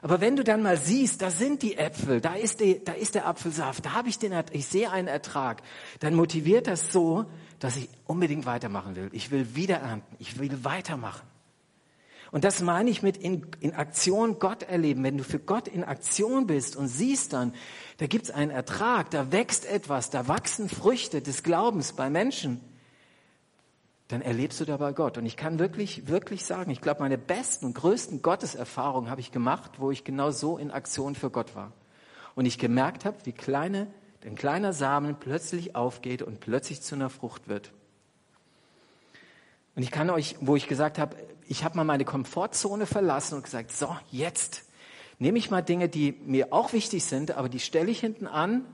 Aber 0.00 0.20
wenn 0.20 0.36
du 0.36 0.44
dann 0.44 0.62
mal 0.62 0.76
siehst, 0.76 1.22
da 1.22 1.30
sind 1.30 1.62
die 1.62 1.76
Äpfel, 1.76 2.20
da 2.20 2.34
ist, 2.34 2.60
die, 2.60 2.82
da 2.84 2.92
ist 2.92 3.14
der 3.14 3.26
Apfelsaft, 3.26 3.84
da 3.84 3.94
habe 3.94 4.08
ich 4.08 4.18
den, 4.18 4.32
ich 4.52 4.66
sehe 4.66 4.90
einen 4.90 5.08
Ertrag, 5.08 5.62
dann 6.00 6.14
motiviert 6.14 6.68
das 6.68 6.92
so, 6.92 7.24
dass 7.58 7.76
ich 7.76 7.88
unbedingt 8.06 8.46
weitermachen 8.46 8.94
will. 8.94 9.10
Ich 9.12 9.30
will 9.30 9.56
wieder 9.56 9.78
ernten, 9.78 10.14
ich 10.20 10.38
will 10.38 10.64
weitermachen. 10.64 11.26
Und 12.30 12.44
das 12.44 12.60
meine 12.60 12.90
ich 12.90 13.02
mit 13.02 13.16
in, 13.16 13.46
in 13.60 13.74
Aktion 13.74 14.38
Gott 14.38 14.62
erleben. 14.62 15.02
Wenn 15.02 15.16
du 15.16 15.24
für 15.24 15.38
Gott 15.38 15.66
in 15.66 15.82
Aktion 15.82 16.46
bist 16.46 16.76
und 16.76 16.88
siehst 16.88 17.32
dann, 17.32 17.54
da 17.96 18.06
gibt's 18.06 18.30
einen 18.30 18.50
Ertrag, 18.50 19.10
da 19.10 19.32
wächst 19.32 19.64
etwas, 19.64 20.10
da 20.10 20.28
wachsen 20.28 20.68
Früchte 20.68 21.22
des 21.22 21.42
Glaubens 21.42 21.94
bei 21.94 22.10
Menschen, 22.10 22.60
dann 24.08 24.22
erlebst 24.22 24.58
du 24.58 24.64
dabei 24.64 24.92
Gott. 24.92 25.18
Und 25.18 25.26
ich 25.26 25.36
kann 25.36 25.58
wirklich, 25.58 26.08
wirklich 26.08 26.44
sagen, 26.44 26.70
ich 26.70 26.80
glaube, 26.80 27.00
meine 27.00 27.18
besten 27.18 27.66
und 27.66 27.74
größten 27.74 28.22
Gotteserfahrungen 28.22 29.10
habe 29.10 29.20
ich 29.20 29.32
gemacht, 29.32 29.72
wo 29.78 29.90
ich 29.90 30.02
genau 30.02 30.30
so 30.30 30.56
in 30.56 30.70
Aktion 30.70 31.14
für 31.14 31.30
Gott 31.30 31.54
war. 31.54 31.72
Und 32.34 32.46
ich 32.46 32.58
gemerkt 32.58 33.04
habe, 33.04 33.18
wie 33.24 33.32
kleine, 33.32 33.86
ein 34.24 34.34
kleiner 34.34 34.72
Samen 34.72 35.16
plötzlich 35.20 35.76
aufgeht 35.76 36.22
und 36.22 36.40
plötzlich 36.40 36.80
zu 36.80 36.94
einer 36.94 37.10
Frucht 37.10 37.48
wird. 37.48 37.72
Und 39.76 39.82
ich 39.82 39.90
kann 39.90 40.08
euch, 40.08 40.36
wo 40.40 40.56
ich 40.56 40.66
gesagt 40.66 40.98
habe, 40.98 41.14
ich 41.46 41.62
habe 41.62 41.76
mal 41.76 41.84
meine 41.84 42.04
Komfortzone 42.04 42.86
verlassen 42.86 43.36
und 43.36 43.44
gesagt, 43.44 43.72
so, 43.72 43.94
jetzt 44.10 44.64
nehme 45.18 45.38
ich 45.38 45.50
mal 45.50 45.62
Dinge, 45.62 45.88
die 45.88 46.12
mir 46.24 46.52
auch 46.52 46.72
wichtig 46.72 47.04
sind, 47.04 47.32
aber 47.32 47.48
die 47.48 47.60
stelle 47.60 47.90
ich 47.90 48.00
hinten 48.00 48.26
an 48.26 48.64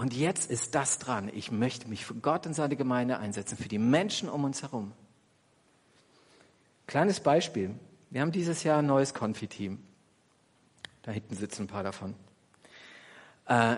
und 0.00 0.14
jetzt 0.14 0.50
ist 0.50 0.74
das 0.74 0.98
dran. 0.98 1.30
Ich 1.34 1.52
möchte 1.52 1.86
mich 1.86 2.06
für 2.06 2.14
Gott 2.14 2.46
und 2.46 2.54
seine 2.54 2.74
Gemeinde 2.74 3.18
einsetzen, 3.18 3.58
für 3.58 3.68
die 3.68 3.78
Menschen 3.78 4.30
um 4.30 4.44
uns 4.44 4.62
herum. 4.62 4.92
Kleines 6.86 7.20
Beispiel. 7.20 7.74
Wir 8.08 8.22
haben 8.22 8.32
dieses 8.32 8.62
Jahr 8.62 8.78
ein 8.78 8.86
neues 8.86 9.12
Konfi-Team. 9.12 9.78
Da 11.02 11.12
hinten 11.12 11.36
sitzen 11.36 11.64
ein 11.64 11.66
paar 11.66 11.82
davon. 11.82 12.14
Äh, 13.44 13.76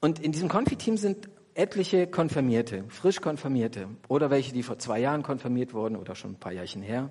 und 0.00 0.20
in 0.20 0.32
diesem 0.32 0.48
Konfi-Team 0.48 0.96
sind 0.96 1.28
etliche 1.52 2.06
Konfirmierte, 2.06 2.84
frisch 2.88 3.20
Konfirmierte 3.20 3.88
oder 4.08 4.30
welche, 4.30 4.54
die 4.54 4.62
vor 4.62 4.78
zwei 4.78 4.98
Jahren 4.98 5.22
konfirmiert 5.22 5.74
wurden 5.74 5.94
oder 5.94 6.14
schon 6.14 6.32
ein 6.32 6.40
paar 6.40 6.52
Jährchen 6.52 6.80
her. 6.80 7.10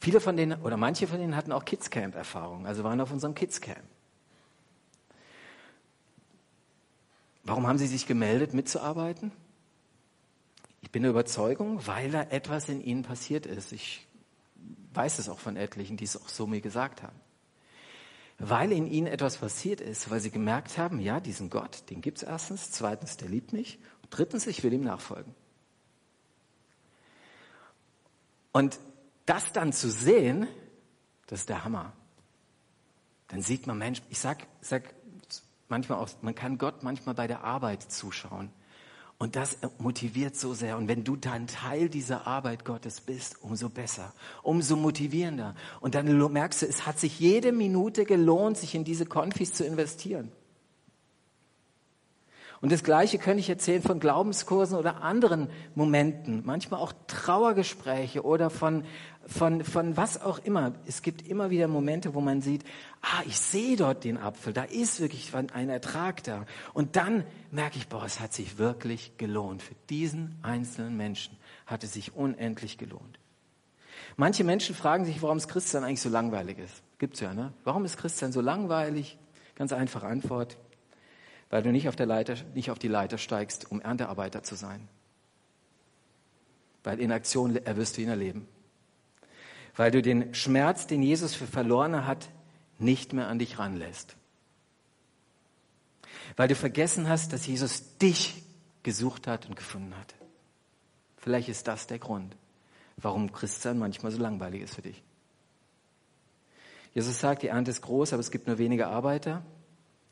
Viele 0.00 0.18
von 0.18 0.36
denen 0.36 0.60
oder 0.62 0.76
manche 0.76 1.06
von 1.06 1.20
denen 1.20 1.36
hatten 1.36 1.52
auch 1.52 1.64
Kidscamp-Erfahrung, 1.64 2.66
also 2.66 2.82
waren 2.82 3.00
auf 3.00 3.12
unserem 3.12 3.36
Kidscamp. 3.36 3.95
Warum 7.46 7.68
haben 7.68 7.78
Sie 7.78 7.86
sich 7.86 8.06
gemeldet, 8.06 8.54
mitzuarbeiten? 8.54 9.30
Ich 10.80 10.90
bin 10.90 11.02
der 11.02 11.12
Überzeugung, 11.12 11.86
weil 11.86 12.10
da 12.10 12.22
etwas 12.22 12.68
in 12.68 12.82
Ihnen 12.82 13.04
passiert 13.04 13.46
ist. 13.46 13.70
Ich 13.72 14.04
weiß 14.94 15.20
es 15.20 15.28
auch 15.28 15.38
von 15.38 15.56
etlichen, 15.56 15.96
die 15.96 16.04
es 16.04 16.20
auch 16.20 16.28
so 16.28 16.48
mir 16.48 16.60
gesagt 16.60 17.04
haben. 17.04 17.14
Weil 18.38 18.72
in 18.72 18.86
Ihnen 18.86 19.06
etwas 19.06 19.38
passiert 19.38 19.80
ist, 19.80 20.10
weil 20.10 20.18
Sie 20.18 20.32
gemerkt 20.32 20.76
haben, 20.76 20.98
ja, 20.98 21.20
diesen 21.20 21.48
Gott, 21.48 21.88
den 21.88 22.00
gibt 22.00 22.18
es 22.18 22.24
erstens, 22.24 22.72
zweitens, 22.72 23.16
der 23.16 23.28
liebt 23.28 23.52
mich, 23.52 23.78
und 24.02 24.08
drittens, 24.10 24.48
ich 24.48 24.64
will 24.64 24.72
ihm 24.72 24.82
nachfolgen. 24.82 25.32
Und 28.50 28.80
das 29.24 29.52
dann 29.52 29.72
zu 29.72 29.88
sehen, 29.88 30.48
das 31.28 31.40
ist 31.40 31.48
der 31.48 31.64
Hammer. 31.64 31.92
Dann 33.28 33.40
sieht 33.40 33.68
man, 33.68 33.78
Mensch, 33.78 34.02
ich 34.10 34.18
sag, 34.18 34.46
sag 34.60 34.95
manchmal 35.68 35.98
auch, 35.98 36.08
man 36.22 36.34
kann 36.34 36.58
Gott 36.58 36.82
manchmal 36.82 37.14
bei 37.14 37.26
der 37.26 37.44
Arbeit 37.44 37.82
zuschauen. 37.82 38.50
Und 39.18 39.34
das 39.34 39.58
motiviert 39.78 40.36
so 40.36 40.52
sehr. 40.52 40.76
Und 40.76 40.88
wenn 40.88 41.02
du 41.02 41.16
dann 41.16 41.46
Teil 41.46 41.88
dieser 41.88 42.26
Arbeit 42.26 42.66
Gottes 42.66 43.00
bist, 43.00 43.42
umso 43.42 43.70
besser, 43.70 44.12
umso 44.42 44.76
motivierender. 44.76 45.54
Und 45.80 45.94
dann 45.94 46.06
merkst 46.32 46.62
du, 46.62 46.66
es 46.66 46.86
hat 46.86 46.98
sich 46.98 47.18
jede 47.18 47.52
Minute 47.52 48.04
gelohnt, 48.04 48.58
sich 48.58 48.74
in 48.74 48.84
diese 48.84 49.06
Konfis 49.06 49.54
zu 49.54 49.64
investieren. 49.64 50.30
Und 52.60 52.72
das 52.72 52.82
Gleiche 52.82 53.18
könnte 53.18 53.40
ich 53.40 53.48
erzählen 53.48 53.82
von 53.82 54.00
Glaubenskursen 54.00 54.78
oder 54.78 55.02
anderen 55.02 55.48
Momenten, 55.74 56.42
manchmal 56.44 56.80
auch 56.80 56.92
Trauergespräche 57.06 58.22
oder 58.24 58.50
von, 58.50 58.84
von, 59.26 59.64
von 59.64 59.96
was 59.96 60.20
auch 60.20 60.38
immer. 60.38 60.72
Es 60.86 61.02
gibt 61.02 61.26
immer 61.26 61.50
wieder 61.50 61.68
Momente, 61.68 62.14
wo 62.14 62.20
man 62.20 62.40
sieht, 62.42 62.64
ah, 63.02 63.22
ich 63.26 63.38
sehe 63.38 63.76
dort 63.76 64.04
den 64.04 64.18
Apfel, 64.18 64.52
da 64.52 64.64
ist 64.64 65.00
wirklich 65.00 65.34
ein 65.34 65.68
Ertrag 65.68 66.22
da. 66.24 66.46
Und 66.74 66.96
dann 66.96 67.24
merke 67.50 67.78
ich, 67.78 67.88
boah, 67.88 68.04
es 68.04 68.20
hat 68.20 68.32
sich 68.32 68.58
wirklich 68.58 69.16
gelohnt. 69.18 69.62
Für 69.62 69.74
diesen 69.90 70.36
einzelnen 70.42 70.96
Menschen 70.96 71.36
hat 71.66 71.84
es 71.84 71.92
sich 71.92 72.14
unendlich 72.14 72.78
gelohnt. 72.78 73.18
Manche 74.16 74.44
Menschen 74.44 74.74
fragen 74.74 75.04
sich, 75.04 75.20
warum 75.22 75.38
das 75.38 75.48
Christsein 75.48 75.84
eigentlich 75.84 76.00
so 76.00 76.08
langweilig 76.08 76.58
ist. 76.58 76.82
Gibt's 76.98 77.20
ja, 77.20 77.34
ne? 77.34 77.52
Warum 77.64 77.84
ist 77.84 77.98
Christsein 77.98 78.32
so 78.32 78.40
langweilig? 78.40 79.18
Ganz 79.54 79.72
einfache 79.72 80.06
Antwort 80.06 80.56
weil 81.50 81.62
du 81.62 81.70
nicht 81.70 81.88
auf, 81.88 81.96
der 81.96 82.06
Leiter, 82.06 82.36
nicht 82.54 82.70
auf 82.70 82.78
die 82.78 82.88
Leiter 82.88 83.18
steigst, 83.18 83.70
um 83.70 83.80
Erntearbeiter 83.80 84.42
zu 84.42 84.54
sein. 84.54 84.88
Weil 86.82 87.00
in 87.00 87.12
Aktion 87.12 87.54
wirst 87.54 87.96
du 87.96 88.02
ihn 88.02 88.08
erleben. 88.08 88.48
Weil 89.76 89.90
du 89.90 90.00
den 90.02 90.34
Schmerz, 90.34 90.86
den 90.86 91.02
Jesus 91.02 91.34
für 91.34 91.46
Verlorene 91.46 92.06
hat, 92.06 92.28
nicht 92.78 93.12
mehr 93.12 93.28
an 93.28 93.38
dich 93.38 93.58
ranlässt. 93.58 94.16
Weil 96.36 96.48
du 96.48 96.54
vergessen 96.54 97.08
hast, 97.08 97.32
dass 97.32 97.46
Jesus 97.46 97.96
dich 97.98 98.42
gesucht 98.82 99.26
hat 99.26 99.46
und 99.46 99.56
gefunden 99.56 99.96
hat. 99.96 100.14
Vielleicht 101.18 101.48
ist 101.48 101.66
das 101.66 101.86
der 101.86 101.98
Grund, 101.98 102.36
warum 102.96 103.32
Christsein 103.32 103.78
manchmal 103.78 104.12
so 104.12 104.18
langweilig 104.18 104.62
ist 104.62 104.74
für 104.74 104.82
dich. 104.82 105.02
Jesus 106.94 107.20
sagt, 107.20 107.42
die 107.42 107.48
Ernte 107.48 107.70
ist 107.70 107.82
groß, 107.82 108.12
aber 108.12 108.20
es 108.20 108.30
gibt 108.30 108.46
nur 108.46 108.58
wenige 108.58 108.86
Arbeiter. 108.86 109.44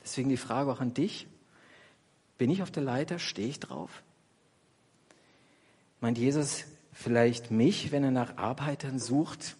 Deswegen 0.02 0.28
die 0.28 0.36
Frage 0.36 0.70
auch 0.70 0.80
an 0.80 0.92
dich. 0.92 1.26
Bin 2.36 2.50
ich 2.50 2.62
auf 2.62 2.70
der 2.70 2.82
Leiter? 2.82 3.18
Stehe 3.18 3.48
ich 3.48 3.60
drauf? 3.60 4.02
Meint 6.00 6.18
Jesus 6.18 6.64
vielleicht 6.94 7.50
mich, 7.50 7.92
wenn 7.92 8.04
er 8.04 8.10
nach 8.10 8.38
Arbeitern 8.38 8.98
sucht? 8.98 9.56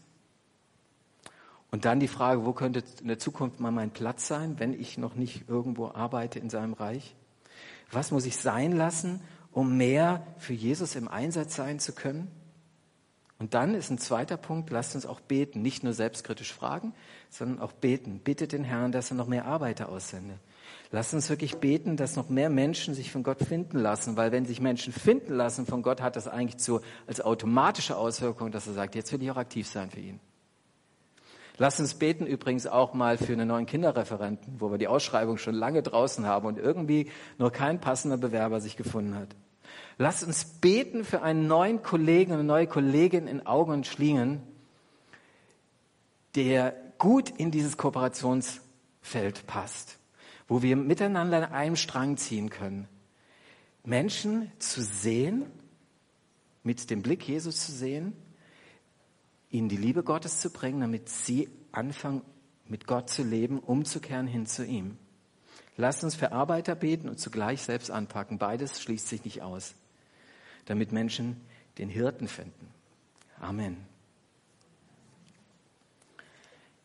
Und 1.70 1.85
dann 1.85 1.99
die 2.01 2.09
Frage, 2.09 2.47
wo 2.47 2.53
könnte 2.53 2.85
in 3.01 3.09
der 3.09 3.18
Zukunft 3.18 3.59
mal 3.59 3.73
mein 3.73 3.90
Platz 3.90 4.29
sein, 4.29 4.61
wenn 4.61 4.73
ich 4.73 4.97
noch 4.97 5.16
nicht 5.16 5.49
irgendwo 5.49 5.88
arbeite 5.88 6.38
in 6.38 6.49
seinem 6.49 6.73
Reich? 6.73 7.16
Was 7.90 8.12
muss 8.12 8.25
ich 8.27 8.37
sein 8.37 8.73
lassen, 8.73 9.20
um 9.51 9.77
mehr 9.77 10.27
für 10.38 10.53
Jesus 10.53 10.94
im 10.94 11.09
Einsatz 11.09 11.57
sein 11.57 11.81
zu 11.81 11.92
können? 11.92 12.31
Und 13.40 13.55
dann 13.55 13.75
ist 13.75 13.90
ein 13.90 13.99
zweiter 13.99 14.37
Punkt, 14.37 14.70
lasst 14.70 14.94
uns 14.94 15.05
auch 15.05 15.20
beten, 15.20 15.61
nicht 15.61 15.83
nur 15.83 15.92
selbstkritisch 15.92 16.53
fragen, 16.53 16.94
sondern 17.29 17.59
auch 17.59 17.73
beten. 17.73 18.20
Bittet 18.20 18.53
den 18.53 18.64
Herrn, 18.64 18.92
dass 18.92 19.11
er 19.11 19.16
noch 19.16 19.27
mehr 19.27 19.44
Arbeiter 19.44 19.88
aussende. 19.88 20.38
Lasst 20.94 21.12
uns 21.12 21.28
wirklich 21.28 21.57
beten, 21.57 21.96
dass 21.96 22.14
noch 22.14 22.28
mehr 22.28 22.48
Menschen 22.48 22.94
sich 22.94 23.11
von 23.11 23.24
Gott 23.24 23.40
finden 23.40 23.80
lassen, 23.80 24.16
weil 24.16 24.30
wenn 24.30 24.46
sich 24.46 24.61
Menschen 24.61 24.92
finden 24.92 25.35
lassen 25.35 25.66
von 25.66 25.83
Gott, 25.83 26.00
hat 26.00 26.14
das 26.14 26.28
eigentlich 26.28 26.62
so 26.62 26.83
als 27.09 27.20
automatische 27.20 27.96
Auswirkung, 27.96 28.52
dass 28.52 28.68
er 28.68 28.74
sagt, 28.74 28.94
jetzt 28.94 29.12
will 29.12 29.20
ich 29.20 29.28
auch 29.33 29.37
aktiv 29.37 29.66
sein 29.66 29.90
für 29.90 29.98
ihn. 29.98 30.20
Lasst 31.59 31.80
uns 31.80 31.94
beten 31.94 32.28
übrigens 32.28 32.68
auch 32.68 32.94
mal 32.94 33.18
für 33.18 33.33
einen 33.33 33.48
neuen 33.48 33.66
Kinderreferenten, 33.66 34.61
wo 34.61 34.70
wir 34.70 34.78
die 34.78 34.87
Ausschreibung 34.87 35.37
schon 35.37 35.57
lange 35.57 35.83
draußen 35.83 36.26
haben 36.26 36.46
und 36.46 36.61
irgendwie 36.61 37.11
nur 37.38 37.50
kein 37.50 37.80
passender 37.80 38.16
Bewerber 38.16 38.61
sich 38.61 38.76
gefunden 38.76 39.16
hat. 39.16 39.35
Lasst 39.98 40.22
uns 40.22 40.44
beten 40.44 41.02
für 41.02 41.22
einen 41.22 41.48
neuen 41.48 41.83
Kollegen 41.83 42.30
und 42.30 42.38
eine 42.38 42.46
neue 42.46 42.68
Kollegin 42.68 43.26
in 43.26 43.44
Augen 43.44 43.72
und 43.72 43.88
Schlingen, 43.88 44.42
der 46.37 46.72
gut 46.98 47.30
in 47.30 47.50
dieses 47.50 47.76
Kooperationsfeld 47.76 49.48
passt, 49.48 49.98
wo 50.48 50.62
wir 50.62 50.76
miteinander 50.76 51.38
an 51.38 51.52
einem 51.52 51.76
Strang 51.76 52.16
ziehen 52.16 52.50
können. 52.50 52.88
Menschen 53.85 54.50
zu 54.59 54.83
sehen, 54.83 55.44
mit 56.62 56.90
dem 56.90 57.02
Blick 57.02 57.26
Jesus 57.28 57.66
zu 57.66 57.72
sehen, 57.72 58.14
ihnen 59.50 59.68
die 59.68 59.76
Liebe 59.76 60.02
Gottes 60.02 60.40
zu 60.40 60.50
bringen, 60.50 60.80
damit 60.80 61.09
sie 61.09 61.48
anfangen, 61.72 62.22
mit 62.66 62.87
Gott 62.87 63.11
zu 63.11 63.22
leben, 63.22 63.59
umzukehren 63.59 64.26
hin 64.26 64.46
zu 64.46 64.64
ihm. 64.64 64.96
Lasst 65.76 66.04
uns 66.04 66.14
für 66.14 66.33
Arbeiter 66.33 66.74
beten 66.74 67.09
und 67.09 67.18
zugleich 67.18 67.62
selbst 67.62 67.90
anpacken. 67.90 68.38
Beides 68.38 68.80
schließt 68.80 69.09
sich 69.09 69.24
nicht 69.24 69.42
aus, 69.42 69.74
damit 70.64 70.92
Menschen 70.92 71.40
den 71.78 71.88
Hirten 71.88 72.28
finden. 72.28 72.68
Amen. 73.40 73.93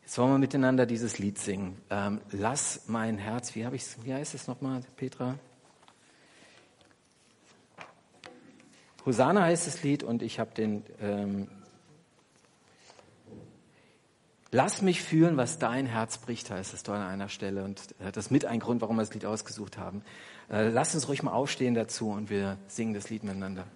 Jetzt 0.10 0.18
wollen 0.18 0.32
wir 0.32 0.40
miteinander 0.40 0.88
dieses 0.88 1.20
Lied 1.20 1.38
singen. 1.38 1.78
Ähm, 1.92 2.20
Lass 2.32 2.88
mein 2.88 3.20
Herz, 3.20 3.54
wie, 3.54 3.64
wie 3.70 4.12
heißt 4.12 4.34
es 4.34 4.48
nochmal, 4.48 4.82
Petra? 4.96 5.38
Hosanna 9.06 9.44
heißt 9.44 9.68
das 9.68 9.84
Lied 9.84 10.02
und 10.02 10.24
ich 10.24 10.40
habe 10.40 10.52
den 10.56 10.84
ähm, 11.00 11.48
Lass 14.50 14.82
mich 14.82 15.04
fühlen, 15.04 15.38
was 15.38 15.60
dein 15.60 15.86
Herz 15.86 16.18
bricht, 16.18 16.50
heißt 16.50 16.74
es 16.74 16.82
dort 16.82 16.98
an 16.98 17.08
einer 17.08 17.30
Stelle. 17.30 17.64
Und 17.64 17.94
das 18.00 18.18
ist 18.18 18.32
mit 18.32 18.46
ein 18.46 18.60
Grund, 18.60 18.82
warum 18.82 18.96
wir 18.96 19.04
das 19.04 19.14
Lied 19.14 19.26
ausgesucht 19.26 19.78
haben. 19.78 20.02
Äh, 20.50 20.70
lass 20.70 20.96
uns 20.96 21.08
ruhig 21.08 21.22
mal 21.22 21.34
aufstehen 21.34 21.76
dazu 21.76 22.10
und 22.10 22.32
wir 22.32 22.58
singen 22.68 22.96
das 22.96 23.12
Lied 23.12 23.24
miteinander. 23.24 23.68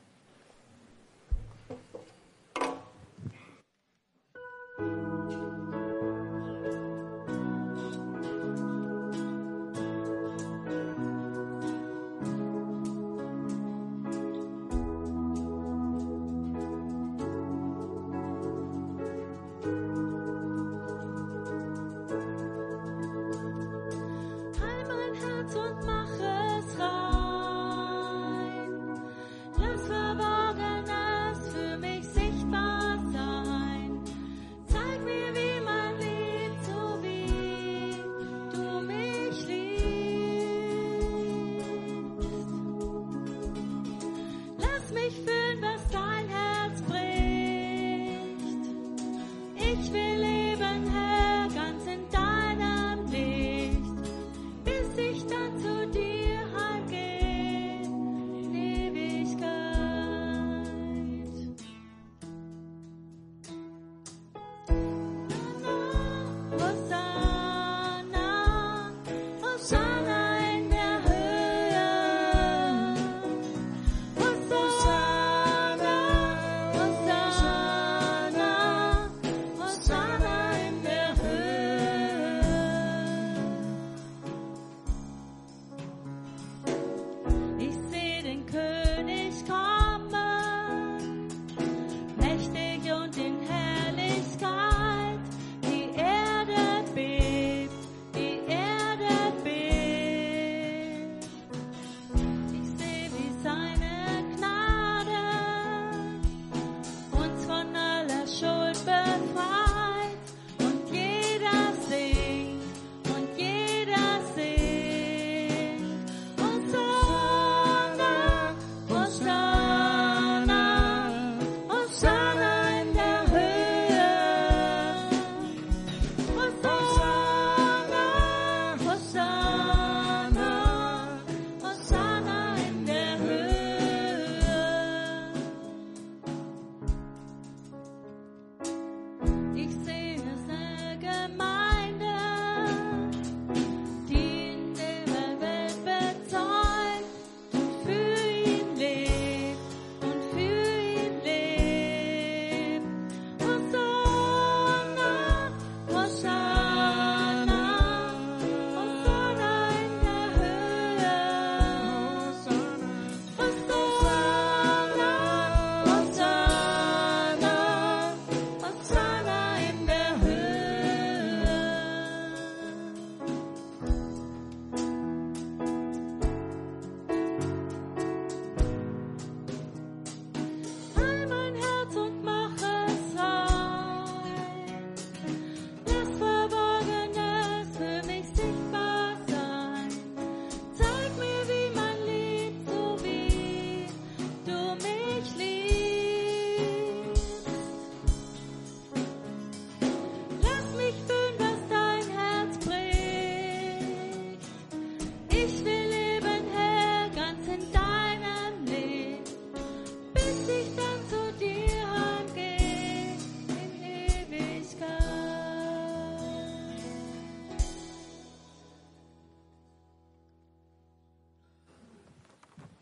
Hallelujah. 50.03 50.32